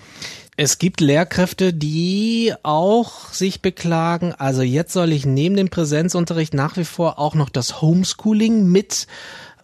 Es 0.58 0.78
gibt 0.78 1.02
Lehrkräfte, 1.02 1.74
die 1.74 2.54
auch 2.62 3.32
sich 3.34 3.62
beklagen, 3.62 4.34
also 4.34 4.62
jetzt 4.62 4.94
soll 4.94 5.12
ich 5.12 5.26
neben 5.26 5.56
dem 5.56 5.70
Präsenzunterricht 5.70 6.54
nach 6.54 6.78
wie 6.78 6.84
vor 6.84 7.20
auch 7.20 7.36
noch 7.36 7.50
das 7.50 7.82
Homeschooling 7.82 8.68
mit 8.68 9.08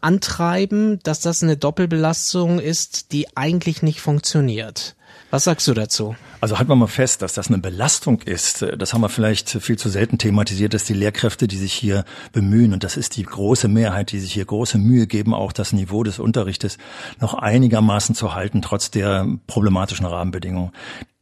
antreiben, 0.01 0.99
dass 1.03 1.19
das 1.19 1.43
eine 1.43 1.57
Doppelbelastung 1.57 2.59
ist, 2.59 3.11
die 3.11 3.35
eigentlich 3.35 3.83
nicht 3.83 3.99
funktioniert. 3.99 4.96
Was 5.29 5.43
sagst 5.43 5.67
du 5.67 5.73
dazu? 5.73 6.15
Also 6.39 6.57
halten 6.57 6.71
wir 6.71 6.75
mal 6.77 6.87
fest, 6.87 7.21
dass 7.21 7.33
das 7.33 7.49
eine 7.49 7.57
Belastung 7.57 8.21
ist. 8.21 8.65
Das 8.77 8.93
haben 8.93 9.01
wir 9.01 9.09
vielleicht 9.09 9.49
viel 9.49 9.77
zu 9.77 9.89
selten 9.89 10.17
thematisiert, 10.17 10.73
dass 10.73 10.85
die 10.85 10.93
Lehrkräfte, 10.93 11.47
die 11.47 11.57
sich 11.57 11.73
hier 11.73 12.05
bemühen, 12.31 12.71
und 12.71 12.85
das 12.85 12.95
ist 12.95 13.17
die 13.17 13.23
große 13.23 13.67
Mehrheit, 13.67 14.13
die 14.13 14.19
sich 14.19 14.31
hier 14.31 14.45
große 14.45 14.77
Mühe 14.77 15.05
geben, 15.05 15.33
auch 15.33 15.51
das 15.51 15.73
Niveau 15.73 16.03
des 16.03 16.19
Unterrichtes 16.19 16.77
noch 17.19 17.33
einigermaßen 17.33 18.15
zu 18.15 18.35
halten, 18.35 18.61
trotz 18.61 18.89
der 18.89 19.27
problematischen 19.47 20.05
Rahmenbedingungen. 20.05 20.71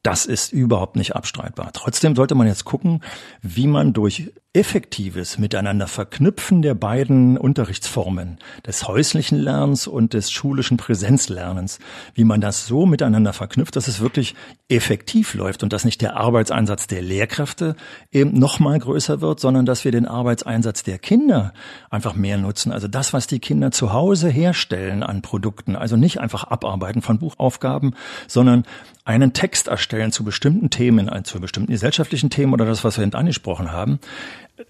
Das 0.05 0.27
ist 0.27 0.53
überhaupt 0.53 0.97
nicht 0.97 1.15
abstreitbar. 1.15 1.71
Trotzdem 1.74 2.15
sollte 2.15 2.35
man 2.35 2.45
jetzt 2.45 2.63
gucken, 2.63 3.01
wie 3.41 3.65
man 3.65 3.91
durch 3.91 4.31
effektives 4.53 5.38
Miteinander 5.38 5.88
verknüpfen 5.88 6.62
der 6.62 6.75
beiden 6.75 7.38
Unterrichtsformen, 7.38 8.38
des 8.65 8.88
häuslichen 8.88 9.38
Lernens 9.38 9.85
und 9.85 10.13
des 10.13 10.31
schulischen 10.31 10.77
Präsenzlernens, 10.77 11.79
wie 12.13 12.24
man 12.24 12.39
das 12.39 12.65
so 12.65 12.85
miteinander 12.85 13.33
verknüpft, 13.33 13.75
dass 13.75 13.89
es 13.89 14.00
wirklich 14.00 14.35
effektiv 14.69 15.33
läuft 15.33 15.63
und 15.63 15.74
dass 15.74 15.83
nicht 15.83 16.01
der 16.01 16.15
Arbeitseinsatz 16.15 16.88
der 16.88 17.01
Lehrkräfte 17.01 17.75
eben 18.12 18.38
noch 18.39 18.59
mal 18.59 18.79
größer 18.79 19.19
wird, 19.19 19.41
sondern 19.41 19.65
dass 19.65 19.83
wir 19.83 19.91
den 19.91 20.05
Arbeitseinsatz 20.05 20.83
der 20.83 21.00
Kinder 21.00 21.51
einfach 21.89 22.13
mehr 22.13 22.38
nutzen. 22.38 22.71
Also 22.71 22.88
das, 22.88 23.12
was 23.12 23.27
die 23.27 23.39
Kinder 23.39 23.71
zu 23.71 23.91
Hause 23.91 24.29
herstellen 24.29 25.03
an 25.03 25.21
Produkten, 25.21 25.75
also 25.75 25.97
nicht 25.97 26.21
einfach 26.21 26.45
abarbeiten 26.45 27.01
von 27.01 27.19
Buchaufgaben, 27.19 27.93
sondern 28.27 28.63
einen 29.03 29.33
Text 29.33 29.67
erstellen 29.67 29.94
zu 30.11 30.23
bestimmten 30.23 30.69
Themen, 30.69 31.09
zu 31.23 31.39
bestimmten 31.39 31.71
gesellschaftlichen 31.71 32.29
Themen 32.29 32.53
oder 32.53 32.65
das, 32.65 32.83
was 32.83 32.97
wir 32.97 33.03
eben 33.03 33.13
angesprochen 33.13 33.71
haben, 33.71 33.99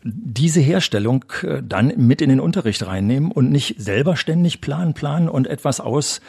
diese 0.04 0.62
Herstellung 0.62 1.26
äh, 1.44 1.62
dann 1.64 1.94
mit 1.98 2.22
in 2.22 2.30
den 2.30 2.40
Unterricht 2.40 2.86
reinnehmen 2.86 3.32
und 3.32 3.52
nicht 3.52 3.76
selber 3.80 4.16
ständig 4.16 4.62
planen, 4.62 4.94
planen 4.94 5.30
und 5.30 5.48
etwas 5.48 5.80
aus 5.80 6.22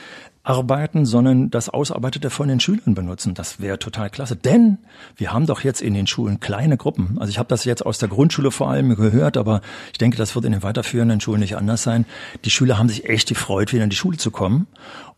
arbeiten, 0.42 1.06
sondern 1.06 1.50
das 1.50 1.68
Ausarbeitete 1.68 2.30
von 2.30 2.46
den 2.46 2.60
Schülern 2.60 2.94
benutzen. 2.94 3.34
Das 3.34 3.60
wäre 3.60 3.80
total 3.80 4.10
klasse. 4.10 4.36
Denn 4.36 4.78
wir 5.16 5.32
haben 5.32 5.46
doch 5.46 5.62
jetzt 5.62 5.82
in 5.82 5.92
den 5.92 6.06
Schulen 6.06 6.38
kleine 6.38 6.76
Gruppen. 6.76 7.16
Also 7.18 7.30
ich 7.30 7.38
habe 7.38 7.48
das 7.48 7.64
jetzt 7.64 7.84
aus 7.84 7.98
der 7.98 8.08
Grundschule 8.08 8.52
vor 8.52 8.70
allem 8.70 8.94
gehört, 8.94 9.36
aber 9.36 9.60
ich 9.90 9.98
denke, 9.98 10.16
das 10.16 10.36
wird 10.36 10.44
in 10.44 10.52
den 10.52 10.62
weiterführenden 10.62 11.20
Schulen 11.20 11.40
nicht 11.40 11.56
anders 11.56 11.82
sein. 11.82 12.06
Die 12.44 12.50
Schüler 12.50 12.78
haben 12.78 12.88
sich 12.88 13.08
echt 13.08 13.28
gefreut, 13.28 13.72
wieder 13.72 13.84
in 13.84 13.90
die 13.90 13.96
Schule 13.96 14.18
zu 14.18 14.30
kommen 14.30 14.68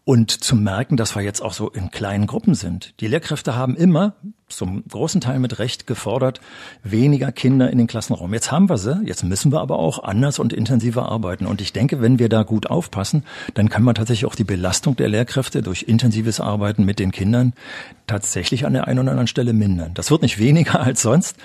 und 0.08 0.30
zu 0.30 0.56
merken, 0.56 0.96
dass 0.96 1.14
wir 1.16 1.20
jetzt 1.20 1.42
auch 1.42 1.52
so 1.52 1.68
in 1.68 1.90
kleinen 1.90 2.26
Gruppen 2.26 2.54
sind. 2.54 2.94
Die 3.00 3.08
Lehrkräfte 3.08 3.54
haben 3.54 3.76
immer 3.76 4.14
zum 4.48 4.82
großen 4.88 5.20
Teil 5.20 5.38
mit 5.38 5.58
Recht 5.58 5.86
gefordert, 5.86 6.40
weniger 6.82 7.30
Kinder 7.30 7.68
in 7.68 7.76
den 7.76 7.86
Klassenraum. 7.86 8.32
Jetzt 8.32 8.50
haben 8.50 8.70
wir 8.70 8.78
sie, 8.78 9.02
jetzt 9.04 9.22
müssen 9.22 9.52
wir 9.52 9.60
aber 9.60 9.78
auch 9.78 10.02
anders 10.02 10.38
und 10.38 10.54
intensiver 10.54 11.10
arbeiten. 11.12 11.44
Und 11.44 11.60
ich 11.60 11.74
denke, 11.74 12.00
wenn 12.00 12.18
wir 12.18 12.30
da 12.30 12.42
gut 12.42 12.70
aufpassen, 12.70 13.22
dann 13.52 13.68
kann 13.68 13.82
man 13.82 13.96
tatsächlich 13.96 14.24
auch 14.24 14.34
die 14.34 14.44
Belastung 14.44 14.96
der 14.96 15.10
Lehrkräfte 15.10 15.60
durch 15.60 15.82
intensives 15.82 16.40
Arbeiten 16.40 16.86
mit 16.86 17.00
den 17.00 17.12
Kindern 17.12 17.52
tatsächlich 18.06 18.64
an 18.64 18.72
der 18.72 18.88
einen 18.88 19.00
oder 19.00 19.10
anderen 19.10 19.26
Stelle 19.26 19.52
mindern. 19.52 19.92
Das 19.92 20.10
wird 20.10 20.22
nicht 20.22 20.38
weniger 20.38 20.80
als 20.80 21.02
sonst. 21.02 21.36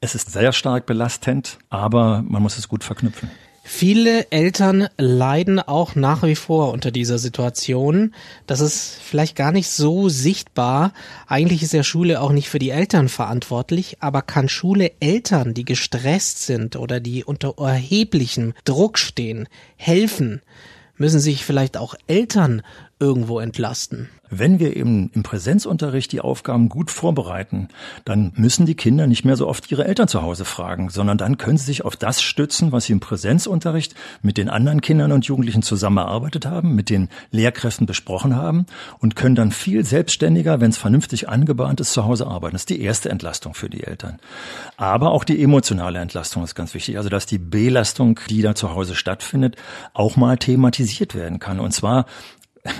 Es 0.00 0.16
ist 0.16 0.32
sehr 0.32 0.52
stark 0.52 0.86
belastend, 0.86 1.58
aber 1.70 2.24
man 2.26 2.42
muss 2.42 2.58
es 2.58 2.66
gut 2.66 2.82
verknüpfen. 2.82 3.30
Viele 3.70 4.32
Eltern 4.32 4.88
leiden 4.96 5.60
auch 5.60 5.94
nach 5.94 6.22
wie 6.22 6.36
vor 6.36 6.72
unter 6.72 6.90
dieser 6.90 7.18
Situation. 7.18 8.14
Das 8.46 8.60
ist 8.60 8.96
vielleicht 8.98 9.36
gar 9.36 9.52
nicht 9.52 9.68
so 9.68 10.08
sichtbar. 10.08 10.94
Eigentlich 11.26 11.62
ist 11.62 11.74
ja 11.74 11.82
Schule 11.82 12.22
auch 12.22 12.32
nicht 12.32 12.48
für 12.48 12.58
die 12.58 12.70
Eltern 12.70 13.10
verantwortlich, 13.10 13.98
aber 14.00 14.22
kann 14.22 14.48
Schule 14.48 14.92
Eltern, 15.00 15.52
die 15.52 15.66
gestresst 15.66 16.46
sind 16.46 16.76
oder 16.76 16.98
die 16.98 17.24
unter 17.24 17.58
erheblichem 17.58 18.54
Druck 18.64 18.98
stehen, 18.98 19.48
helfen? 19.76 20.40
Müssen 20.96 21.20
sich 21.20 21.44
vielleicht 21.44 21.76
auch 21.76 21.94
Eltern 22.06 22.62
irgendwo 23.00 23.40
entlasten? 23.40 24.08
Wenn 24.30 24.58
wir 24.58 24.76
eben 24.76 25.10
im 25.14 25.22
Präsenzunterricht 25.22 26.12
die 26.12 26.20
Aufgaben 26.20 26.68
gut 26.68 26.90
vorbereiten, 26.90 27.68
dann 28.04 28.32
müssen 28.36 28.66
die 28.66 28.74
Kinder 28.74 29.06
nicht 29.06 29.24
mehr 29.24 29.36
so 29.36 29.48
oft 29.48 29.70
ihre 29.70 29.86
Eltern 29.86 30.06
zu 30.06 30.20
Hause 30.20 30.44
fragen, 30.44 30.90
sondern 30.90 31.16
dann 31.16 31.38
können 31.38 31.56
sie 31.56 31.64
sich 31.64 31.84
auf 31.84 31.96
das 31.96 32.20
stützen, 32.20 32.70
was 32.70 32.84
sie 32.84 32.92
im 32.92 33.00
Präsenzunterricht 33.00 33.94
mit 34.20 34.36
den 34.36 34.50
anderen 34.50 34.82
Kindern 34.82 35.12
und 35.12 35.24
Jugendlichen 35.24 35.62
zusammengearbeitet 35.62 36.44
haben, 36.44 36.74
mit 36.74 36.90
den 36.90 37.08
Lehrkräften 37.30 37.86
besprochen 37.86 38.36
haben 38.36 38.66
und 38.98 39.16
können 39.16 39.34
dann 39.34 39.50
viel 39.50 39.84
selbstständiger, 39.84 40.60
wenn 40.60 40.70
es 40.70 40.76
vernünftig 40.76 41.28
angebahnt 41.28 41.80
ist, 41.80 41.94
zu 41.94 42.04
Hause 42.04 42.26
arbeiten. 42.26 42.54
Das 42.54 42.62
ist 42.62 42.70
die 42.70 42.82
erste 42.82 43.08
Entlastung 43.08 43.54
für 43.54 43.70
die 43.70 43.84
Eltern. 43.84 44.18
Aber 44.76 45.12
auch 45.12 45.24
die 45.24 45.42
emotionale 45.42 46.00
Entlastung 46.00 46.44
ist 46.44 46.54
ganz 46.54 46.74
wichtig. 46.74 46.98
Also, 46.98 47.08
dass 47.08 47.24
die 47.24 47.38
Belastung, 47.38 48.20
die 48.28 48.42
da 48.42 48.54
zu 48.54 48.74
Hause 48.74 48.94
stattfindet, 48.94 49.56
auch 49.94 50.16
mal 50.16 50.36
thematisiert 50.36 51.14
werden 51.14 51.38
kann. 51.38 51.60
Und 51.60 51.72
zwar 51.72 52.04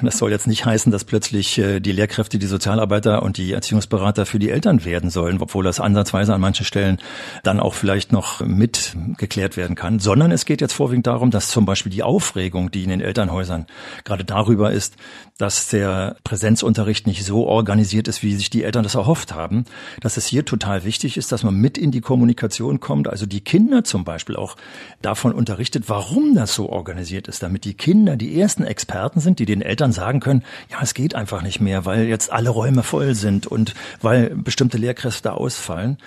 das 0.03 0.19
soll 0.19 0.31
jetzt 0.31 0.47
nicht 0.47 0.65
heißen, 0.65 0.93
dass 0.93 1.05
plötzlich 1.05 1.59
äh, 1.59 1.81
die 1.81 1.93
Lehrkräfte, 1.93 2.39
die 2.39 2.47
Sozialarbeiter 2.47 3.23
und 3.23 3.37
die 3.37 3.53
Erziehungsberater 3.53 4.27
für 4.27 4.39
die 4.39 4.51
Eltern 4.51 4.85
werden 4.85 5.11
sollen, 5.11 5.41
obwohl 5.41 5.65
das 5.65 5.81
ansatzweise 5.81 6.35
an 6.35 6.41
manchen 6.41 6.65
Stellen 6.65 6.99
dann 7.43 7.61
auch 7.61 7.75
vielleicht 7.75 8.13
noch 8.13 8.41
mit 8.41 8.97
geklärt 9.17 9.57
werden 9.57 9.77
kann, 9.77 9.99
sondern 9.99 10.33
es 10.33 10.45
geht 10.45 10.61
jetzt 10.61 10.73
vorwiegend 10.73 11.07
darum, 11.07 11.31
dass 11.31 11.49
zum 11.49 11.65
Beispiel 11.65 11.91
die 11.91 12.03
Aufregung, 12.03 12.71
die 12.71 12.85
in 12.85 12.91
den 12.91 13.01
Elternhäusern 13.01 13.67
gerade 14.05 14.25
darüber 14.25 14.73
ist, 14.73 14.97
dass 15.39 15.69
der 15.69 16.17
Präsenzunterricht 16.25 17.07
nicht 17.07 17.25
so 17.25 17.47
organisiert 17.47 18.09
ist, 18.09 18.23
wie 18.23 18.35
sich 18.35 18.51
die 18.51 18.65
Eltern 18.65 18.83
das 18.83 18.97
erhofft 18.97 19.35
haben, 19.35 19.65
dass 20.01 20.17
es 20.17 20.27
hier 20.27 20.45
total 20.45 20.85
wichtig 20.85 21.17
ist, 21.17 21.31
dass 21.31 21.45
man 21.45 21.55
mit 21.55 21.79
in 21.79 21.93
die 21.93 22.01
Kommunikation 22.01 22.81
kommt, 22.81 23.09
also 23.09 23.25
die 23.25 23.41
Kinder 23.41 23.85
zum 23.85 24.05
Beispiel 24.05 24.35
auch 24.35 24.57
davon 25.01 25.33
unterrichtet, 25.33 25.85
warum 25.87 26.35
das 26.35 26.55
so 26.55 26.69
organisiert 26.69 27.29
ist, 27.29 27.43
damit 27.43 27.65
die 27.65 27.75
Kinder 27.75 28.17
die 28.17 28.39
ersten 28.39 28.65
Experten 28.65 29.21
sind, 29.21 29.39
die 29.39 29.47
den 29.47 29.63
Eltern 29.63 29.78
sagen 29.93 30.21
können, 30.21 30.45
ja, 30.71 30.79
es 30.83 30.95
geht 30.95 31.15
einfach 31.15 31.43
nicht 31.43 31.61
mehr, 31.61 31.85
weil 31.85 32.05
jetzt 32.05 32.33
alle 32.33 32.51
Räume 32.51 32.83
voll 32.83 33.15
sind 33.15 33.47
und 33.47 33.75
weil 34.03 34.31
bestimmte 34.35 34.79
Lehrkräfte 34.79 35.33
ausfallen. 35.33 35.99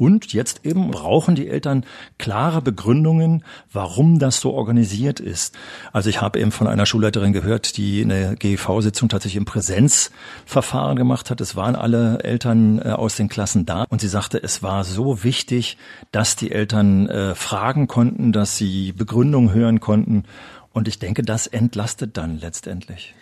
Und 0.00 0.32
jetzt 0.32 0.64
eben 0.64 0.90
brauchen 0.90 1.34
die 1.34 1.46
Eltern 1.46 1.84
klare 2.16 2.62
Begründungen, 2.62 3.44
warum 3.70 4.18
das 4.18 4.40
so 4.40 4.54
organisiert 4.54 5.20
ist. 5.20 5.54
Also 5.92 6.08
ich 6.08 6.22
habe 6.22 6.40
eben 6.40 6.52
von 6.52 6.66
einer 6.66 6.86
Schulleiterin 6.86 7.34
gehört, 7.34 7.76
die 7.76 8.02
eine 8.02 8.34
GEV-Sitzung 8.34 9.10
tatsächlich 9.10 9.36
im 9.36 9.44
Präsenzverfahren 9.44 10.96
gemacht 10.96 11.28
hat. 11.28 11.42
Es 11.42 11.54
waren 11.54 11.76
alle 11.76 12.20
Eltern 12.24 12.78
äh, 12.78 12.92
aus 12.92 13.16
den 13.16 13.28
Klassen 13.28 13.66
da 13.66 13.84
und 13.90 14.00
sie 14.00 14.08
sagte, 14.08 14.42
es 14.42 14.62
war 14.62 14.84
so 14.84 15.22
wichtig, 15.22 15.76
dass 16.12 16.34
die 16.34 16.50
Eltern 16.50 17.06
äh, 17.10 17.34
fragen 17.34 17.86
konnten, 17.86 18.32
dass 18.32 18.56
sie 18.56 18.92
Begründungen 18.92 19.52
hören 19.52 19.80
konnten. 19.80 20.24
Und 20.72 20.88
ich 20.88 20.98
denke, 20.98 21.22
das 21.22 21.46
entlastet 21.46 22.16
dann 22.16 22.38
letztendlich. 22.38 23.14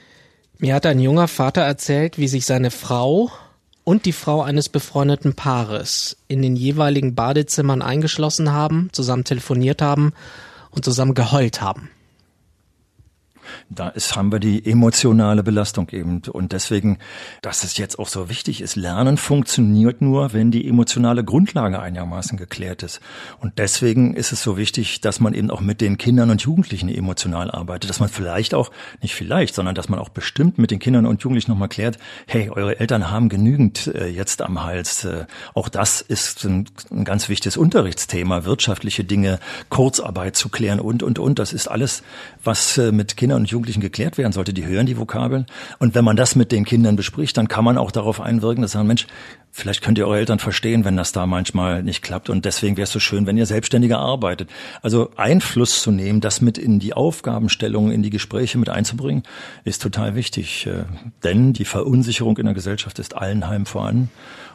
Mir 0.58 0.74
hat 0.74 0.86
ein 0.86 1.00
junger 1.00 1.28
Vater 1.28 1.62
erzählt, 1.62 2.18
wie 2.18 2.28
sich 2.28 2.44
seine 2.44 2.70
Frau 2.70 3.30
und 3.84 4.04
die 4.04 4.12
Frau 4.12 4.42
eines 4.42 4.68
befreundeten 4.68 5.34
Paares 5.34 6.16
in 6.28 6.42
den 6.42 6.56
jeweiligen 6.56 7.14
Badezimmern 7.14 7.80
eingeschlossen 7.80 8.52
haben, 8.52 8.90
zusammen 8.92 9.24
telefoniert 9.24 9.80
haben 9.80 10.12
und 10.70 10.84
zusammen 10.84 11.14
geheult 11.14 11.62
haben. 11.62 11.90
Da 13.70 13.88
ist, 13.88 14.16
haben 14.16 14.32
wir 14.32 14.38
die 14.38 14.64
emotionale 14.64 15.42
Belastung 15.42 15.88
eben. 15.90 16.22
Und 16.32 16.52
deswegen, 16.52 16.98
dass 17.42 17.64
es 17.64 17.76
jetzt 17.76 17.98
auch 17.98 18.08
so 18.08 18.28
wichtig 18.28 18.60
ist, 18.60 18.76
Lernen 18.76 19.16
funktioniert 19.16 20.00
nur, 20.00 20.32
wenn 20.32 20.50
die 20.50 20.66
emotionale 20.66 21.24
Grundlage 21.24 21.80
einigermaßen 21.80 22.38
geklärt 22.38 22.82
ist. 22.82 23.00
Und 23.40 23.58
deswegen 23.58 24.14
ist 24.14 24.32
es 24.32 24.42
so 24.42 24.56
wichtig, 24.56 25.00
dass 25.00 25.20
man 25.20 25.34
eben 25.34 25.50
auch 25.50 25.60
mit 25.60 25.80
den 25.80 25.98
Kindern 25.98 26.30
und 26.30 26.42
Jugendlichen 26.42 26.88
emotional 26.88 27.50
arbeitet, 27.50 27.90
dass 27.90 28.00
man 28.00 28.08
vielleicht 28.08 28.54
auch, 28.54 28.70
nicht 29.02 29.14
vielleicht, 29.14 29.54
sondern 29.54 29.74
dass 29.74 29.88
man 29.88 29.98
auch 29.98 30.08
bestimmt 30.08 30.58
mit 30.58 30.70
den 30.70 30.78
Kindern 30.78 31.06
und 31.06 31.22
Jugendlichen 31.22 31.50
nochmal 31.50 31.68
klärt, 31.68 31.98
hey, 32.26 32.50
eure 32.50 32.80
Eltern 32.80 33.10
haben 33.10 33.28
genügend 33.28 33.88
äh, 33.88 34.08
jetzt 34.08 34.42
am 34.42 34.62
Hals. 34.62 35.04
Äh, 35.04 35.26
auch 35.54 35.68
das 35.68 36.00
ist 36.00 36.44
ein, 36.44 36.68
ein 36.90 37.04
ganz 37.04 37.28
wichtiges 37.28 37.56
Unterrichtsthema, 37.56 38.44
wirtschaftliche 38.44 39.04
Dinge, 39.04 39.38
Kurzarbeit 39.68 40.36
zu 40.36 40.48
klären 40.48 40.80
und, 40.80 41.02
und, 41.02 41.18
und. 41.18 41.38
Das 41.38 41.52
ist 41.52 41.68
alles, 41.68 42.02
was 42.42 42.78
äh, 42.78 42.92
mit 42.92 43.16
Kindern 43.16 43.37
und 43.38 43.50
Jugendlichen 43.50 43.80
geklärt 43.80 44.18
werden 44.18 44.32
sollte. 44.32 44.52
Die 44.52 44.66
hören 44.66 44.86
die 44.86 44.98
Vokabeln. 44.98 45.46
Und 45.78 45.94
wenn 45.94 46.04
man 46.04 46.16
das 46.16 46.36
mit 46.36 46.52
den 46.52 46.64
Kindern 46.64 46.96
bespricht, 46.96 47.36
dann 47.36 47.48
kann 47.48 47.64
man 47.64 47.78
auch 47.78 47.90
darauf 47.90 48.20
einwirken, 48.20 48.62
dass 48.62 48.72
sagen, 48.72 48.86
Mensch, 48.86 49.06
vielleicht 49.50 49.82
könnt 49.82 49.98
ihr 49.98 50.06
eure 50.06 50.18
Eltern 50.18 50.38
verstehen, 50.38 50.84
wenn 50.84 50.96
das 50.96 51.12
da 51.12 51.26
manchmal 51.26 51.82
nicht 51.82 52.02
klappt. 52.02 52.30
Und 52.30 52.44
deswegen 52.44 52.76
wäre 52.76 52.84
es 52.84 52.92
so 52.92 53.00
schön, 53.00 53.26
wenn 53.26 53.38
ihr 53.38 53.46
selbstständiger 53.46 53.98
arbeitet. 53.98 54.50
Also 54.82 55.10
Einfluss 55.16 55.82
zu 55.82 55.90
nehmen, 55.90 56.20
das 56.20 56.40
mit 56.40 56.58
in 56.58 56.78
die 56.78 56.94
Aufgabenstellung, 56.94 57.90
in 57.90 58.02
die 58.02 58.10
Gespräche 58.10 58.58
mit 58.58 58.68
einzubringen, 58.68 59.22
ist 59.64 59.82
total 59.82 60.14
wichtig. 60.14 60.66
Äh, 60.66 60.84
denn 61.24 61.52
die 61.52 61.64
Verunsicherung 61.64 62.36
in 62.38 62.44
der 62.44 62.54
Gesellschaft 62.54 62.98
ist 62.98 63.16
allenheim 63.16 63.66
vorhanden 63.66 64.10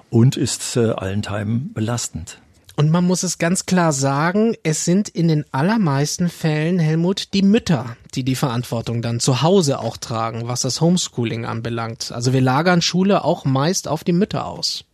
und 0.09 0.37
ist 0.37 0.77
äh, 0.77 0.91
allenthalben 0.91 1.73
belastend. 1.73 2.37
Und 2.75 2.89
man 2.89 3.06
muss 3.06 3.22
es 3.22 3.38
ganz 3.38 3.65
klar 3.65 3.94
sagen, 3.94 4.56
es 4.63 4.84
sind 4.84 5.08
in 5.10 5.27
den 5.27 5.46
allermeisten 5.51 6.30
Fällen, 6.30 6.80
Helmut, 6.80 7.34
die 7.34 7.44
Mütter, 7.44 7.98
die 8.15 8.24
die 8.24 8.36
Verantwortung 8.36 9.03
dann 9.03 9.20
zu 9.20 9.44
Hause 9.44 9.80
auch 9.80 9.98
tragen, 9.98 10.48
was 10.48 10.62
das 10.62 10.82
Homeschooling 10.82 11.46
anbelangt. 11.46 12.12
Also 12.12 12.34
wir 12.34 12.42
lagern 12.42 12.82
Schule 12.82 13.24
auch 13.24 13.46
meist 13.46 13.88
auf 13.88 14.03
die 14.03 14.12
Mütter 14.12 14.48
aus. 14.48 14.86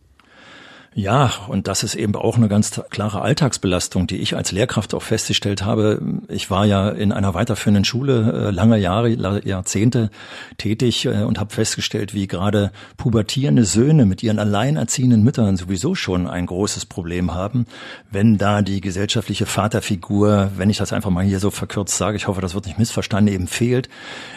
Ja, 0.92 1.30
und 1.46 1.68
das 1.68 1.84
ist 1.84 1.94
eben 1.94 2.16
auch 2.16 2.36
eine 2.36 2.48
ganz 2.48 2.80
klare 2.90 3.22
Alltagsbelastung, 3.22 4.08
die 4.08 4.16
ich 4.16 4.34
als 4.34 4.50
Lehrkraft 4.50 4.92
auch 4.92 5.02
festgestellt 5.02 5.64
habe. 5.64 6.02
Ich 6.26 6.50
war 6.50 6.66
ja 6.66 6.88
in 6.88 7.12
einer 7.12 7.32
weiterführenden 7.32 7.84
Schule 7.84 8.48
äh, 8.48 8.50
lange 8.50 8.76
Jahre, 8.76 9.08
Jahrzehnte 9.08 10.10
tätig 10.58 11.06
äh, 11.06 11.22
und 11.22 11.38
habe 11.38 11.54
festgestellt, 11.54 12.12
wie 12.12 12.26
gerade 12.26 12.72
pubertierende 12.96 13.64
Söhne 13.64 14.04
mit 14.04 14.24
ihren 14.24 14.40
alleinerziehenden 14.40 15.22
Müttern 15.22 15.56
sowieso 15.56 15.94
schon 15.94 16.26
ein 16.26 16.46
großes 16.46 16.86
Problem 16.86 17.34
haben, 17.34 17.66
wenn 18.10 18.36
da 18.36 18.60
die 18.60 18.80
gesellschaftliche 18.80 19.46
Vaterfigur, 19.46 20.50
wenn 20.56 20.70
ich 20.70 20.78
das 20.78 20.92
einfach 20.92 21.10
mal 21.10 21.24
hier 21.24 21.38
so 21.38 21.52
verkürzt 21.52 21.96
sage, 21.96 22.16
ich 22.16 22.26
hoffe, 22.26 22.40
das 22.40 22.54
wird 22.54 22.66
nicht 22.66 22.80
missverstanden, 22.80 23.32
eben 23.32 23.46
fehlt. 23.46 23.88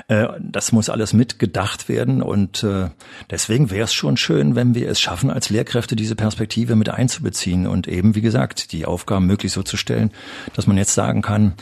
Äh, 0.08 0.28
das 0.40 0.72
muss 0.72 0.92
alles 0.92 1.14
mitgedacht 1.14 1.90
werden 1.90 2.22
und 2.22 2.66
deswegen 3.30 3.72
wäre 3.72 3.86
es 3.86 3.94
schon 3.94 4.18
schön, 4.18 4.56
wenn 4.56 4.76
wir 4.76 4.90
es 4.90 5.02
schaffen, 5.02 5.32
als 5.32 5.50
Lehrkräfte 5.50 5.96
diese 5.96 6.16
Perspektive 6.16 6.43
Perspektive 6.44 6.76
mit 6.76 6.90
einzubeziehen 6.90 7.68
und 7.68 7.88
eben, 7.88 8.16
wie 8.16 8.22
gesagt, 8.22 8.74
die 8.74 8.86
Aufgaben 8.86 9.26
möglichst 9.26 9.56
so 9.56 9.64
zu 9.64 9.78
stellen, 9.78 10.12
dass 10.54 10.68
man 10.68 10.76
jetzt 10.76 10.94
sagen 10.94 11.22
kann, 11.22 11.54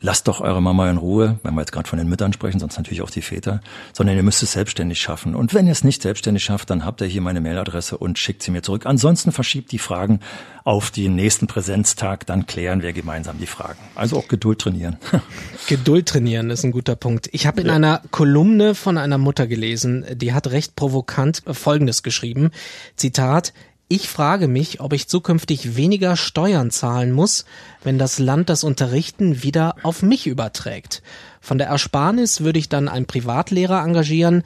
lasst 0.00 0.28
doch 0.28 0.40
eure 0.40 0.62
Mama 0.62 0.90
in 0.90 0.96
Ruhe, 0.96 1.38
wenn 1.42 1.52
wir 1.54 1.60
jetzt 1.60 1.72
gerade 1.72 1.86
von 1.86 1.98
den 1.98 2.08
Müttern 2.08 2.32
sprechen, 2.32 2.58
sonst 2.58 2.78
natürlich 2.78 3.02
auch 3.02 3.10
die 3.10 3.20
Väter, 3.20 3.60
sondern 3.92 4.16
ihr 4.16 4.22
müsst 4.22 4.42
es 4.42 4.52
selbstständig 4.52 4.98
schaffen. 4.98 5.34
Und 5.34 5.52
wenn 5.52 5.66
ihr 5.66 5.72
es 5.72 5.84
nicht 5.84 6.00
selbstständig 6.00 6.42
schafft, 6.42 6.70
dann 6.70 6.86
habt 6.86 7.02
ihr 7.02 7.06
hier 7.06 7.20
meine 7.20 7.42
Mailadresse 7.42 7.98
und 7.98 8.18
schickt 8.18 8.42
sie 8.42 8.50
mir 8.50 8.62
zurück. 8.62 8.86
Ansonsten 8.86 9.30
verschiebt 9.30 9.72
die 9.72 9.78
Fragen 9.78 10.20
auf 10.64 10.90
den 10.90 11.14
nächsten 11.14 11.46
Präsenztag, 11.46 12.24
dann 12.24 12.46
klären 12.46 12.80
wir 12.80 12.94
gemeinsam 12.94 13.36
die 13.38 13.46
Fragen. 13.46 13.78
Also 13.94 14.16
auch 14.16 14.28
Geduld 14.28 14.58
trainieren. 14.58 14.96
Geduld 15.68 16.06
trainieren 16.06 16.48
ist 16.48 16.64
ein 16.64 16.72
guter 16.72 16.96
Punkt. 16.96 17.28
Ich 17.32 17.46
habe 17.46 17.60
in 17.60 17.66
ja. 17.66 17.74
einer 17.74 18.00
Kolumne 18.10 18.74
von 18.74 18.96
einer 18.96 19.18
Mutter 19.18 19.46
gelesen, 19.46 20.06
die 20.14 20.32
hat 20.32 20.46
recht 20.46 20.76
provokant 20.76 21.42
Folgendes 21.46 22.02
geschrieben. 22.02 22.50
Zitat, 22.96 23.52
Ich 23.88 24.08
frage 24.08 24.48
mich, 24.48 24.80
ob 24.80 24.94
ich 24.94 25.08
zukünftig 25.08 25.76
weniger 25.76 26.16
Steuern 26.16 26.70
zahlen 26.70 27.12
muss, 27.12 27.44
wenn 27.82 27.98
das 27.98 28.18
Land 28.18 28.48
das 28.48 28.64
Unterrichten 28.64 29.42
wieder 29.42 29.76
auf 29.82 30.02
mich 30.02 30.26
überträgt. 30.26 31.02
Von 31.40 31.58
der 31.58 31.66
Ersparnis 31.66 32.40
würde 32.40 32.58
ich 32.58 32.70
dann 32.70 32.88
einen 32.88 33.04
Privatlehrer 33.04 33.84
engagieren, 33.84 34.42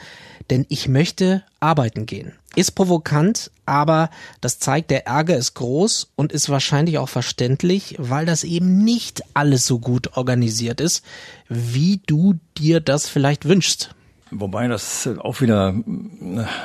denn 0.50 0.66
ich 0.68 0.88
möchte 0.88 1.44
arbeiten 1.60 2.04
gehen. 2.04 2.32
Ist 2.56 2.72
provokant, 2.72 3.52
aber 3.64 4.10
das 4.40 4.58
zeigt, 4.58 4.90
der 4.90 5.06
Ärger 5.06 5.36
ist 5.36 5.54
groß 5.54 6.10
und 6.16 6.32
ist 6.32 6.48
wahrscheinlich 6.48 6.98
auch 6.98 7.08
verständlich, 7.08 7.94
weil 7.98 8.26
das 8.26 8.42
eben 8.42 8.82
nicht 8.82 9.22
alles 9.34 9.66
so 9.66 9.78
gut 9.78 10.16
organisiert 10.16 10.80
ist, 10.80 11.04
wie 11.48 12.00
du 12.06 12.34
dir 12.56 12.80
das 12.80 13.08
vielleicht 13.08 13.44
wünschst. 13.44 13.94
Wobei 14.30 14.68
das 14.68 15.08
auch 15.18 15.40
wieder 15.40 15.74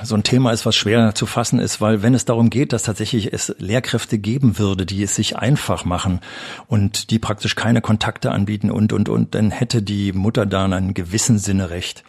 so 0.04 0.16
ein 0.16 0.24
Thema 0.24 0.52
ist, 0.52 0.66
was 0.66 0.76
schwer 0.76 1.16
zu 1.16 1.26
fassen 1.26 1.60
ist, 1.60 1.82
weil 1.82 2.02
wenn 2.02 2.14
es 2.14 2.26
darum 2.26 2.50
geht, 2.50 2.74
dass 2.74 2.84
tatsächlich 2.84 3.34
es 3.34 3.56
Lehrkräfte 3.60 4.18
geben 4.18 4.58
würde, 4.58 4.86
die 4.86 5.04
es 5.04 5.16
sich 5.16 5.38
einfach 5.38 5.86
machen 5.86 6.20
und 6.68 7.10
die 7.12 7.20
praktisch 7.20 7.56
keine 7.56 7.82
Kontakte 7.82 8.32
anbieten 8.32 8.72
und, 8.72 8.94
und, 8.94 9.10
und, 9.10 9.36
dann 9.36 9.52
hätte 9.52 9.82
die 9.82 10.14
Mutter 10.14 10.46
da 10.46 10.66
in 10.66 10.74
einem 10.74 10.94
gewissen 10.94 11.38
Sinne 11.38 11.70
recht. 11.70 12.04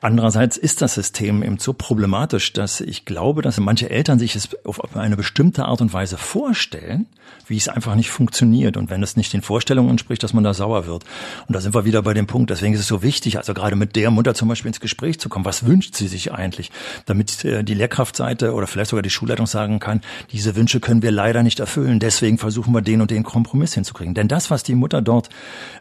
Andererseits 0.00 0.56
ist 0.56 0.82
das 0.82 0.94
System 0.94 1.42
eben 1.42 1.58
so 1.58 1.72
problematisch, 1.72 2.52
dass 2.52 2.80
ich 2.80 3.04
glaube, 3.04 3.42
dass 3.42 3.58
manche 3.58 3.90
Eltern 3.90 4.18
sich 4.18 4.36
es 4.36 4.48
auf 4.64 4.96
eine 4.96 5.16
bestimmte 5.16 5.64
Art 5.64 5.80
und 5.80 5.92
Weise 5.92 6.16
vorstellen, 6.16 7.06
wie 7.46 7.56
es 7.56 7.68
einfach 7.68 7.94
nicht 7.94 8.10
funktioniert. 8.10 8.76
Und 8.76 8.90
wenn 8.90 9.02
es 9.02 9.16
nicht 9.16 9.32
den 9.32 9.42
Vorstellungen 9.42 9.90
entspricht, 9.90 10.22
dass 10.22 10.32
man 10.32 10.44
da 10.44 10.54
sauer 10.54 10.86
wird. 10.86 11.04
Und 11.48 11.54
da 11.54 11.60
sind 11.60 11.74
wir 11.74 11.84
wieder 11.84 12.02
bei 12.02 12.14
dem 12.14 12.26
Punkt. 12.26 12.50
Deswegen 12.50 12.74
ist 12.74 12.80
es 12.80 12.86
so 12.86 13.02
wichtig, 13.02 13.38
also 13.38 13.52
gerade 13.54 13.76
mit 13.76 13.96
der 13.96 14.10
Mutter 14.10 14.34
zum 14.34 14.48
Beispiel 14.48 14.68
ins 14.68 14.80
Gespräch 14.80 15.18
zu 15.18 15.28
kommen. 15.28 15.44
Was 15.44 15.66
wünscht 15.66 15.94
sie 15.94 16.08
sich 16.08 16.32
eigentlich? 16.32 16.70
Damit 17.06 17.44
äh, 17.44 17.64
die 17.64 17.74
Lehrkraftseite 17.74 18.52
oder 18.52 18.66
vielleicht 18.66 18.90
sogar 18.90 19.02
die 19.02 19.10
Schulleitung 19.10 19.46
sagen 19.46 19.78
kann, 19.78 20.00
diese 20.32 20.56
Wünsche 20.56 20.80
können 20.80 21.02
wir 21.02 21.10
leider 21.10 21.42
nicht 21.42 21.60
erfüllen. 21.60 22.00
Deswegen 22.00 22.38
versuchen 22.38 22.72
wir 22.72 22.82
den 22.82 23.00
und 23.00 23.10
den 23.10 23.22
Kompromiss 23.22 23.74
hinzukriegen. 23.74 24.14
Denn 24.14 24.28
das, 24.28 24.50
was 24.50 24.62
die 24.62 24.74
Mutter 24.74 25.02
dort 25.02 25.28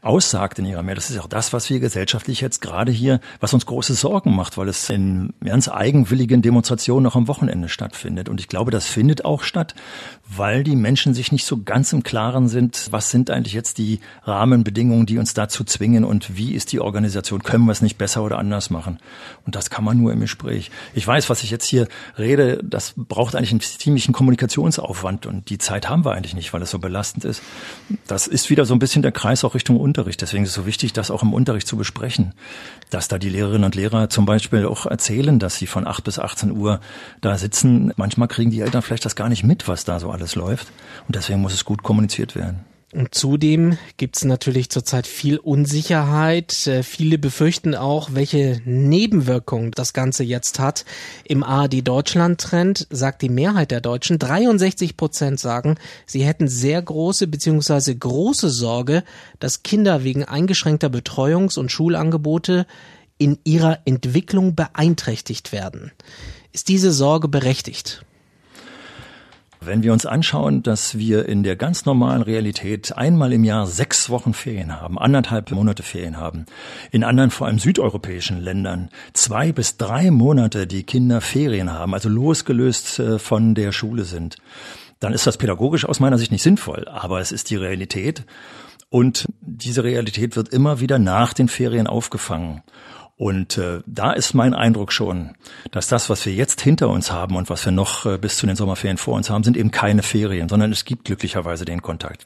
aussagt 0.01 0.59
in 0.59 0.65
ihrer 0.65 0.83
Mail, 0.83 0.95
das 0.95 1.09
ist 1.09 1.19
auch 1.19 1.27
das, 1.27 1.53
was 1.53 1.69
wir 1.69 1.79
gesellschaftlich 1.79 2.41
jetzt 2.41 2.61
gerade 2.61 2.91
hier, 2.91 3.19
was 3.39 3.53
uns 3.53 3.65
große 3.65 3.93
Sorgen 3.93 4.35
macht, 4.35 4.57
weil 4.57 4.67
es 4.67 4.89
in 4.89 5.33
ganz 5.43 5.67
eigenwilligen 5.69 6.41
Demonstrationen 6.41 7.03
noch 7.03 7.15
am 7.15 7.27
Wochenende 7.27 7.69
stattfindet. 7.69 8.29
Und 8.29 8.39
ich 8.39 8.47
glaube, 8.47 8.71
das 8.71 8.85
findet 8.85 9.25
auch 9.25 9.43
statt, 9.43 9.75
weil 10.27 10.63
die 10.63 10.75
Menschen 10.75 11.13
sich 11.13 11.31
nicht 11.31 11.45
so 11.45 11.63
ganz 11.63 11.93
im 11.93 12.03
Klaren 12.03 12.47
sind, 12.47 12.87
was 12.91 13.11
sind 13.11 13.29
eigentlich 13.29 13.53
jetzt 13.53 13.77
die 13.77 13.99
Rahmenbedingungen, 14.23 15.05
die 15.05 15.17
uns 15.17 15.33
dazu 15.33 15.63
zwingen 15.63 16.03
und 16.03 16.37
wie 16.37 16.53
ist 16.53 16.71
die 16.71 16.79
Organisation, 16.79 17.43
können 17.43 17.65
wir 17.65 17.71
es 17.71 17.81
nicht 17.81 17.97
besser 17.97 18.23
oder 18.23 18.37
anders 18.37 18.69
machen. 18.69 18.99
Und 19.45 19.55
das 19.55 19.69
kann 19.69 19.83
man 19.83 19.97
nur 19.97 20.11
im 20.13 20.19
Gespräch. 20.19 20.71
Weiß, 21.05 21.29
was 21.29 21.43
ich 21.43 21.51
jetzt 21.51 21.65
hier 21.65 21.87
rede, 22.17 22.59
das 22.63 22.93
braucht 22.95 23.35
eigentlich 23.35 23.51
einen 23.51 23.61
ziemlichen 23.61 24.13
Kommunikationsaufwand 24.13 25.25
und 25.25 25.49
die 25.49 25.57
Zeit 25.57 25.89
haben 25.89 26.05
wir 26.05 26.13
eigentlich 26.13 26.33
nicht, 26.33 26.53
weil 26.53 26.61
es 26.61 26.71
so 26.71 26.79
belastend 26.79 27.25
ist. 27.25 27.41
Das 28.07 28.27
ist 28.27 28.49
wieder 28.49 28.65
so 28.65 28.73
ein 28.73 28.79
bisschen 28.79 29.01
der 29.01 29.11
Kreis 29.11 29.43
auch 29.43 29.55
Richtung 29.55 29.77
Unterricht. 29.77 30.21
Deswegen 30.21 30.43
ist 30.43 30.49
es 30.49 30.55
so 30.55 30.65
wichtig, 30.65 30.93
das 30.93 31.11
auch 31.11 31.23
im 31.23 31.33
Unterricht 31.33 31.67
zu 31.67 31.77
besprechen, 31.77 32.33
dass 32.89 33.07
da 33.07 33.17
die 33.17 33.29
Lehrerinnen 33.29 33.65
und 33.65 33.75
Lehrer 33.75 34.09
zum 34.09 34.25
Beispiel 34.25 34.65
auch 34.65 34.85
erzählen, 34.85 35.39
dass 35.39 35.57
sie 35.57 35.67
von 35.67 35.87
8 35.87 36.03
bis 36.03 36.19
18 36.19 36.51
Uhr 36.51 36.79
da 37.21 37.37
sitzen. 37.37 37.93
Manchmal 37.95 38.27
kriegen 38.27 38.51
die 38.51 38.61
Eltern 38.61 38.81
vielleicht 38.81 39.05
das 39.05 39.15
gar 39.15 39.29
nicht 39.29 39.43
mit, 39.43 39.67
was 39.67 39.85
da 39.85 39.99
so 39.99 40.11
alles 40.11 40.35
läuft. 40.35 40.67
Und 41.07 41.15
deswegen 41.15 41.41
muss 41.41 41.53
es 41.53 41.65
gut 41.65 41.83
kommuniziert 41.83 42.35
werden. 42.35 42.68
Und 42.91 43.13
zudem 43.13 43.77
gibt 43.97 44.17
es 44.17 44.25
natürlich 44.25 44.71
zurzeit 44.71 45.05
viel 45.05 45.37
Unsicherheit. 45.37 46.65
Äh, 46.65 46.81
viele 46.81 47.19
befürchten 47.19 47.75
auch, 47.75 48.09
welche 48.13 48.61
Nebenwirkungen 48.65 49.71
das 49.71 49.93
Ganze 49.93 50.23
jetzt 50.23 50.57
hat. 50.57 50.85
Im 51.23 51.43
ARD 51.43 51.87
Deutschland 51.87 52.41
Trend 52.41 52.87
sagt 52.89 53.21
die 53.21 53.29
Mehrheit 53.29 53.69
der 53.69 53.81
Deutschen, 53.81 54.17
63 54.17 54.97
Prozent 54.97 55.39
sagen, 55.39 55.75
sie 56.07 56.23
hätten 56.23 56.47
sehr 56.47 56.81
große 56.81 57.27
bzw. 57.27 57.93
große 57.93 58.49
Sorge, 58.49 59.03
dass 59.37 59.61
Kinder 59.61 60.03
wegen 60.03 60.23
eingeschränkter 60.23 60.87
Betreuungs- 60.87 61.59
und 61.59 61.71
Schulangebote 61.71 62.65
in 63.19 63.37
ihrer 63.43 63.79
Entwicklung 63.85 64.55
beeinträchtigt 64.55 65.51
werden. 65.51 65.91
Ist 66.53 66.69
diese 66.69 66.91
Sorge 66.91 67.27
berechtigt? 67.27 68.03
Wenn 69.61 69.83
wir 69.83 69.91
uns 69.91 70.05
anschauen, 70.05 70.63
dass 70.63 70.97
wir 70.97 71.27
in 71.27 71.43
der 71.43 71.57
ganz 71.57 71.85
normalen 71.85 72.21
Realität 72.21 72.97
einmal 72.97 73.33
im 73.33 73.43
Jahr 73.43 73.67
sechs 73.67 74.09
Wochen 74.09 74.33
Ferien 74.33 74.79
haben, 74.79 74.97
anderthalb 74.97 75.51
Monate 75.51 75.83
Ferien 75.83 76.15
haben, 76.15 76.45
in 76.91 77.03
anderen, 77.03 77.29
vor 77.29 77.47
allem 77.47 77.59
südeuropäischen 77.59 78.39
Ländern, 78.39 78.89
zwei 79.11 79.51
bis 79.51 79.75
drei 79.75 80.11
Monate 80.11 80.65
die 80.65 80.83
Kinder 80.83 81.19
Ferien 81.19 81.73
haben, 81.73 81.93
also 81.93 82.07
losgelöst 82.07 82.99
äh, 82.99 83.19
von 83.19 83.53
der 83.53 83.73
Schule 83.73 84.05
sind, 84.05 84.37
dann 85.01 85.11
ist 85.11 85.27
das 85.27 85.37
pädagogisch 85.37 85.83
aus 85.83 85.99
meiner 85.99 86.17
Sicht 86.17 86.31
nicht 86.31 86.43
sinnvoll, 86.43 86.87
aber 86.87 87.19
es 87.19 87.33
ist 87.33 87.49
die 87.49 87.57
Realität. 87.57 88.23
Und 88.89 89.27
diese 89.41 89.83
Realität 89.83 90.37
wird 90.37 90.49
immer 90.49 90.79
wieder 90.79 90.99
nach 90.99 91.33
den 91.33 91.49
Ferien 91.49 91.85
aufgefangen. 91.85 92.63
Und 93.19 93.57
äh, 93.57 93.81
da 93.85 94.13
ist 94.13 94.33
mein 94.33 94.53
Eindruck 94.53 94.93
schon, 94.93 95.31
dass 95.71 95.89
das, 95.89 96.09
was 96.09 96.25
wir 96.25 96.33
jetzt 96.33 96.61
hinter 96.61 96.87
uns 96.87 97.11
haben 97.11 97.35
und 97.35 97.49
was 97.49 97.65
wir 97.65 97.73
noch 97.73 98.05
äh, 98.05 98.17
bis 98.17 98.37
zu 98.37 98.47
den 98.47 98.55
Sommerferien 98.55 98.95
vor 98.95 99.15
uns 99.15 99.29
haben, 99.29 99.43
sind 99.43 99.57
eben 99.57 99.71
keine 99.71 100.03
Ferien, 100.03 100.47
sondern 100.47 100.71
es 100.71 100.85
gibt 100.85 101.03
glücklicherweise 101.03 101.65
den 101.65 101.81
Kontakt. 101.81 102.25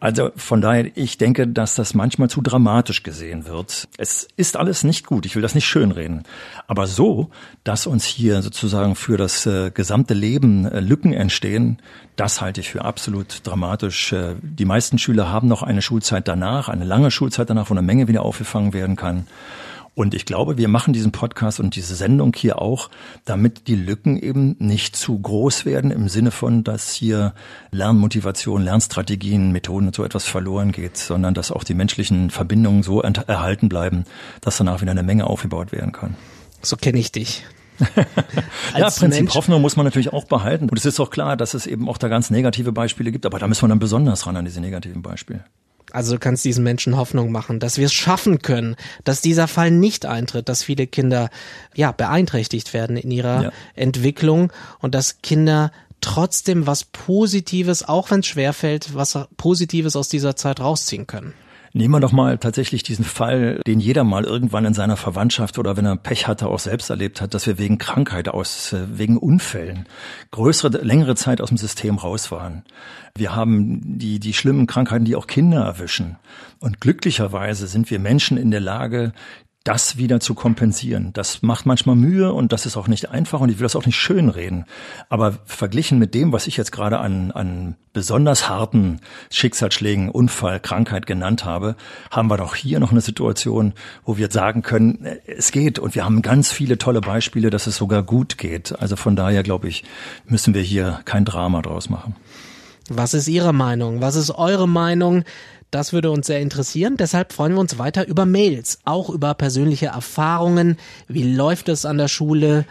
Also 0.00 0.32
von 0.34 0.60
daher, 0.60 0.90
ich 0.96 1.18
denke, 1.18 1.46
dass 1.46 1.76
das 1.76 1.94
manchmal 1.94 2.30
zu 2.30 2.42
dramatisch 2.42 3.04
gesehen 3.04 3.46
wird. 3.46 3.86
Es 3.96 4.26
ist 4.36 4.56
alles 4.56 4.82
nicht 4.82 5.06
gut, 5.06 5.24
ich 5.24 5.36
will 5.36 5.42
das 5.42 5.54
nicht 5.54 5.68
schönreden. 5.68 6.24
Aber 6.66 6.88
so, 6.88 7.30
dass 7.62 7.86
uns 7.86 8.04
hier 8.04 8.42
sozusagen 8.42 8.96
für 8.96 9.16
das 9.16 9.46
äh, 9.46 9.70
gesamte 9.70 10.14
Leben 10.14 10.66
äh, 10.66 10.80
Lücken 10.80 11.12
entstehen, 11.12 11.78
das 12.16 12.40
halte 12.40 12.60
ich 12.60 12.70
für 12.70 12.84
absolut 12.84 13.46
dramatisch. 13.46 14.12
Äh, 14.12 14.34
die 14.42 14.64
meisten 14.64 14.98
Schüler 14.98 15.30
haben 15.30 15.46
noch 15.46 15.62
eine 15.62 15.80
Schulzeit 15.80 16.26
danach, 16.26 16.68
eine 16.68 16.84
lange 16.84 17.12
Schulzeit 17.12 17.50
danach, 17.50 17.70
wo 17.70 17.74
eine 17.74 17.82
Menge 17.82 18.08
wieder 18.08 18.22
aufgefangen 18.22 18.72
werden 18.72 18.96
kann. 18.96 19.28
Und 19.94 20.14
ich 20.14 20.26
glaube, 20.26 20.58
wir 20.58 20.68
machen 20.68 20.92
diesen 20.92 21.12
Podcast 21.12 21.60
und 21.60 21.76
diese 21.76 21.94
Sendung 21.94 22.34
hier 22.34 22.60
auch, 22.60 22.90
damit 23.24 23.68
die 23.68 23.76
Lücken 23.76 24.18
eben 24.18 24.56
nicht 24.58 24.96
zu 24.96 25.18
groß 25.18 25.64
werden 25.64 25.90
im 25.92 26.08
Sinne 26.08 26.32
von, 26.32 26.64
dass 26.64 26.92
hier 26.92 27.34
Lernmotivation, 27.70 28.62
Lernstrategien, 28.62 29.52
Methoden 29.52 29.86
und 29.86 29.94
so 29.94 30.04
etwas 30.04 30.24
verloren 30.24 30.72
geht, 30.72 30.96
sondern 30.96 31.34
dass 31.34 31.52
auch 31.52 31.62
die 31.62 31.74
menschlichen 31.74 32.30
Verbindungen 32.30 32.82
so 32.82 33.02
erhalten 33.02 33.68
bleiben, 33.68 34.04
dass 34.40 34.56
danach 34.56 34.80
wieder 34.80 34.90
eine 34.90 35.04
Menge 35.04 35.28
aufgebaut 35.28 35.70
werden 35.70 35.92
kann. 35.92 36.16
So 36.60 36.76
kenne 36.76 36.98
ich 36.98 37.12
dich. 37.12 37.44
ja, 38.76 38.90
Prinzip 38.90 39.24
Mensch. 39.24 39.34
Hoffnung 39.34 39.60
muss 39.60 39.76
man 39.76 39.84
natürlich 39.84 40.12
auch 40.12 40.24
behalten. 40.24 40.68
Und 40.68 40.78
es 40.78 40.86
ist 40.86 41.00
auch 41.00 41.10
klar, 41.10 41.36
dass 41.36 41.54
es 41.54 41.66
eben 41.66 41.88
auch 41.88 41.98
da 41.98 42.08
ganz 42.08 42.30
negative 42.30 42.72
Beispiele 42.72 43.12
gibt, 43.12 43.26
aber 43.26 43.38
da 43.38 43.46
müssen 43.46 43.62
wir 43.62 43.68
dann 43.68 43.78
besonders 43.78 44.26
ran 44.26 44.36
an 44.36 44.44
diese 44.44 44.60
negativen 44.60 45.02
Beispiele. 45.02 45.44
Also 45.94 46.14
du 46.14 46.18
kannst 46.18 46.44
diesen 46.44 46.64
Menschen 46.64 46.96
Hoffnung 46.96 47.30
machen, 47.30 47.60
dass 47.60 47.78
wir 47.78 47.86
es 47.86 47.92
schaffen 47.92 48.40
können, 48.42 48.74
dass 49.04 49.20
dieser 49.20 49.46
Fall 49.46 49.70
nicht 49.70 50.06
eintritt, 50.06 50.48
dass 50.48 50.64
viele 50.64 50.88
Kinder 50.88 51.30
ja 51.72 51.92
beeinträchtigt 51.92 52.74
werden 52.74 52.96
in 52.96 53.12
ihrer 53.12 53.42
ja. 53.44 53.52
Entwicklung 53.76 54.52
und 54.80 54.92
dass 54.96 55.22
Kinder 55.22 55.70
trotzdem 56.00 56.66
was 56.66 56.82
Positives, 56.82 57.86
auch 57.86 58.10
wenn 58.10 58.20
es 58.20 58.26
schwerfällt, 58.26 58.96
was 58.96 59.16
Positives 59.36 59.94
aus 59.94 60.08
dieser 60.08 60.34
Zeit 60.34 60.58
rausziehen 60.58 61.06
können. 61.06 61.32
Nehmen 61.76 61.92
wir 61.92 61.98
doch 61.98 62.12
mal 62.12 62.38
tatsächlich 62.38 62.84
diesen 62.84 63.04
Fall, 63.04 63.60
den 63.66 63.80
jeder 63.80 64.04
mal 64.04 64.22
irgendwann 64.22 64.64
in 64.64 64.74
seiner 64.74 64.96
Verwandtschaft 64.96 65.58
oder 65.58 65.76
wenn 65.76 65.84
er 65.84 65.96
Pech 65.96 66.28
hatte, 66.28 66.46
auch 66.46 66.60
selbst 66.60 66.88
erlebt 66.88 67.20
hat, 67.20 67.34
dass 67.34 67.48
wir 67.48 67.58
wegen 67.58 67.78
Krankheit 67.78 68.28
aus, 68.28 68.72
äh, 68.72 68.86
wegen 68.96 69.18
Unfällen 69.18 69.86
größere, 70.30 70.84
längere 70.84 71.16
Zeit 71.16 71.40
aus 71.40 71.48
dem 71.48 71.58
System 71.58 71.96
raus 71.96 72.30
waren. 72.30 72.62
Wir 73.16 73.34
haben 73.34 73.98
die, 73.98 74.20
die 74.20 74.34
schlimmen 74.34 74.68
Krankheiten, 74.68 75.04
die 75.04 75.16
auch 75.16 75.26
Kinder 75.26 75.64
erwischen. 75.64 76.16
Und 76.60 76.80
glücklicherweise 76.80 77.66
sind 77.66 77.90
wir 77.90 77.98
Menschen 77.98 78.36
in 78.36 78.52
der 78.52 78.60
Lage, 78.60 79.12
das 79.64 79.96
wieder 79.96 80.20
zu 80.20 80.34
kompensieren. 80.34 81.12
Das 81.14 81.40
macht 81.40 81.64
manchmal 81.64 81.96
Mühe 81.96 82.32
und 82.34 82.52
das 82.52 82.66
ist 82.66 82.76
auch 82.76 82.86
nicht 82.86 83.08
einfach 83.10 83.40
und 83.40 83.48
ich 83.48 83.58
will 83.58 83.64
das 83.64 83.76
auch 83.76 83.86
nicht 83.86 83.96
schönreden. 83.96 84.66
Aber 85.08 85.38
verglichen 85.46 85.98
mit 85.98 86.14
dem, 86.14 86.32
was 86.32 86.46
ich 86.46 86.58
jetzt 86.58 86.70
gerade 86.70 86.98
an, 86.98 87.30
an 87.30 87.76
besonders 87.94 88.50
harten 88.50 89.00
Schicksalsschlägen, 89.30 90.10
Unfall, 90.10 90.60
Krankheit 90.60 91.06
genannt 91.06 91.46
habe, 91.46 91.76
haben 92.10 92.28
wir 92.28 92.36
doch 92.36 92.54
hier 92.54 92.78
noch 92.78 92.90
eine 92.90 93.00
Situation, 93.00 93.72
wo 94.04 94.18
wir 94.18 94.30
sagen 94.30 94.60
können, 94.60 95.06
es 95.26 95.50
geht 95.50 95.78
und 95.78 95.94
wir 95.94 96.04
haben 96.04 96.20
ganz 96.20 96.52
viele 96.52 96.76
tolle 96.76 97.00
Beispiele, 97.00 97.48
dass 97.48 97.66
es 97.66 97.76
sogar 97.76 98.02
gut 98.02 98.36
geht. 98.36 98.78
Also 98.78 98.96
von 98.96 99.16
daher 99.16 99.42
glaube 99.42 99.68
ich, 99.68 99.82
müssen 100.26 100.52
wir 100.52 100.62
hier 100.62 101.00
kein 101.06 101.24
Drama 101.24 101.62
draus 101.62 101.88
machen. 101.88 102.14
Was 102.90 103.14
ist 103.14 103.28
Ihre 103.28 103.54
Meinung? 103.54 104.02
Was 104.02 104.14
ist 104.14 104.30
eure 104.30 104.68
Meinung? 104.68 105.24
Das 105.74 105.92
würde 105.92 106.10
uns 106.12 106.28
sehr 106.28 106.40
interessieren. 106.40 106.96
Deshalb 106.96 107.32
freuen 107.32 107.54
wir 107.54 107.58
uns 107.58 107.78
weiter 107.78 108.06
über 108.06 108.26
Mails, 108.26 108.78
auch 108.84 109.10
über 109.10 109.34
persönliche 109.34 109.86
Erfahrungen. 109.86 110.76
Wie 111.08 111.34
läuft 111.34 111.68
es 111.68 111.84
an 111.84 111.98
der 111.98 112.06
Schule? 112.06 112.64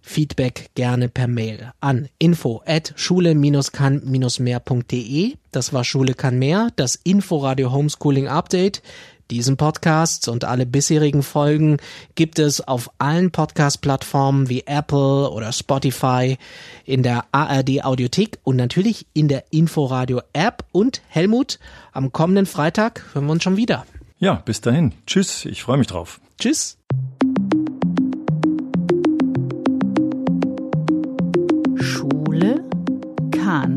Feedback 0.00 0.70
gerne 0.74 1.08
per 1.08 1.28
Mail 1.28 1.70
an 1.78 2.08
info 2.18 2.60
at 2.66 2.94
schule-kann-mehr.de. 2.96 5.34
Das 5.52 5.72
war 5.72 5.84
Schule 5.84 6.14
kann 6.14 6.40
mehr, 6.40 6.70
das 6.74 6.96
Inforadio 6.96 7.70
Homeschooling 7.70 8.26
Update. 8.26 8.82
Diesen 9.30 9.58
Podcast 9.58 10.26
und 10.28 10.44
alle 10.44 10.64
bisherigen 10.64 11.22
Folgen 11.22 11.76
gibt 12.14 12.38
es 12.38 12.66
auf 12.66 12.90
allen 12.96 13.30
Podcast-Plattformen 13.30 14.48
wie 14.48 14.62
Apple 14.66 15.30
oder 15.30 15.52
Spotify, 15.52 16.38
in 16.86 17.02
der 17.02 17.26
ARD 17.30 17.84
Audiothek 17.84 18.38
und 18.42 18.56
natürlich 18.56 19.06
in 19.12 19.28
der 19.28 19.44
Inforadio 19.50 20.22
App. 20.32 20.64
Und 20.72 21.02
Helmut, 21.08 21.58
am 21.92 22.10
kommenden 22.10 22.46
Freitag 22.46 23.04
hören 23.12 23.26
wir 23.26 23.32
uns 23.32 23.42
schon 23.42 23.58
wieder. 23.58 23.84
Ja, 24.18 24.34
bis 24.34 24.62
dahin. 24.62 24.94
Tschüss, 25.06 25.44
ich 25.44 25.62
freue 25.62 25.76
mich 25.76 25.88
drauf. 25.88 26.20
Tschüss. 26.38 26.78
Schule 31.76 32.64
kann 33.30 33.76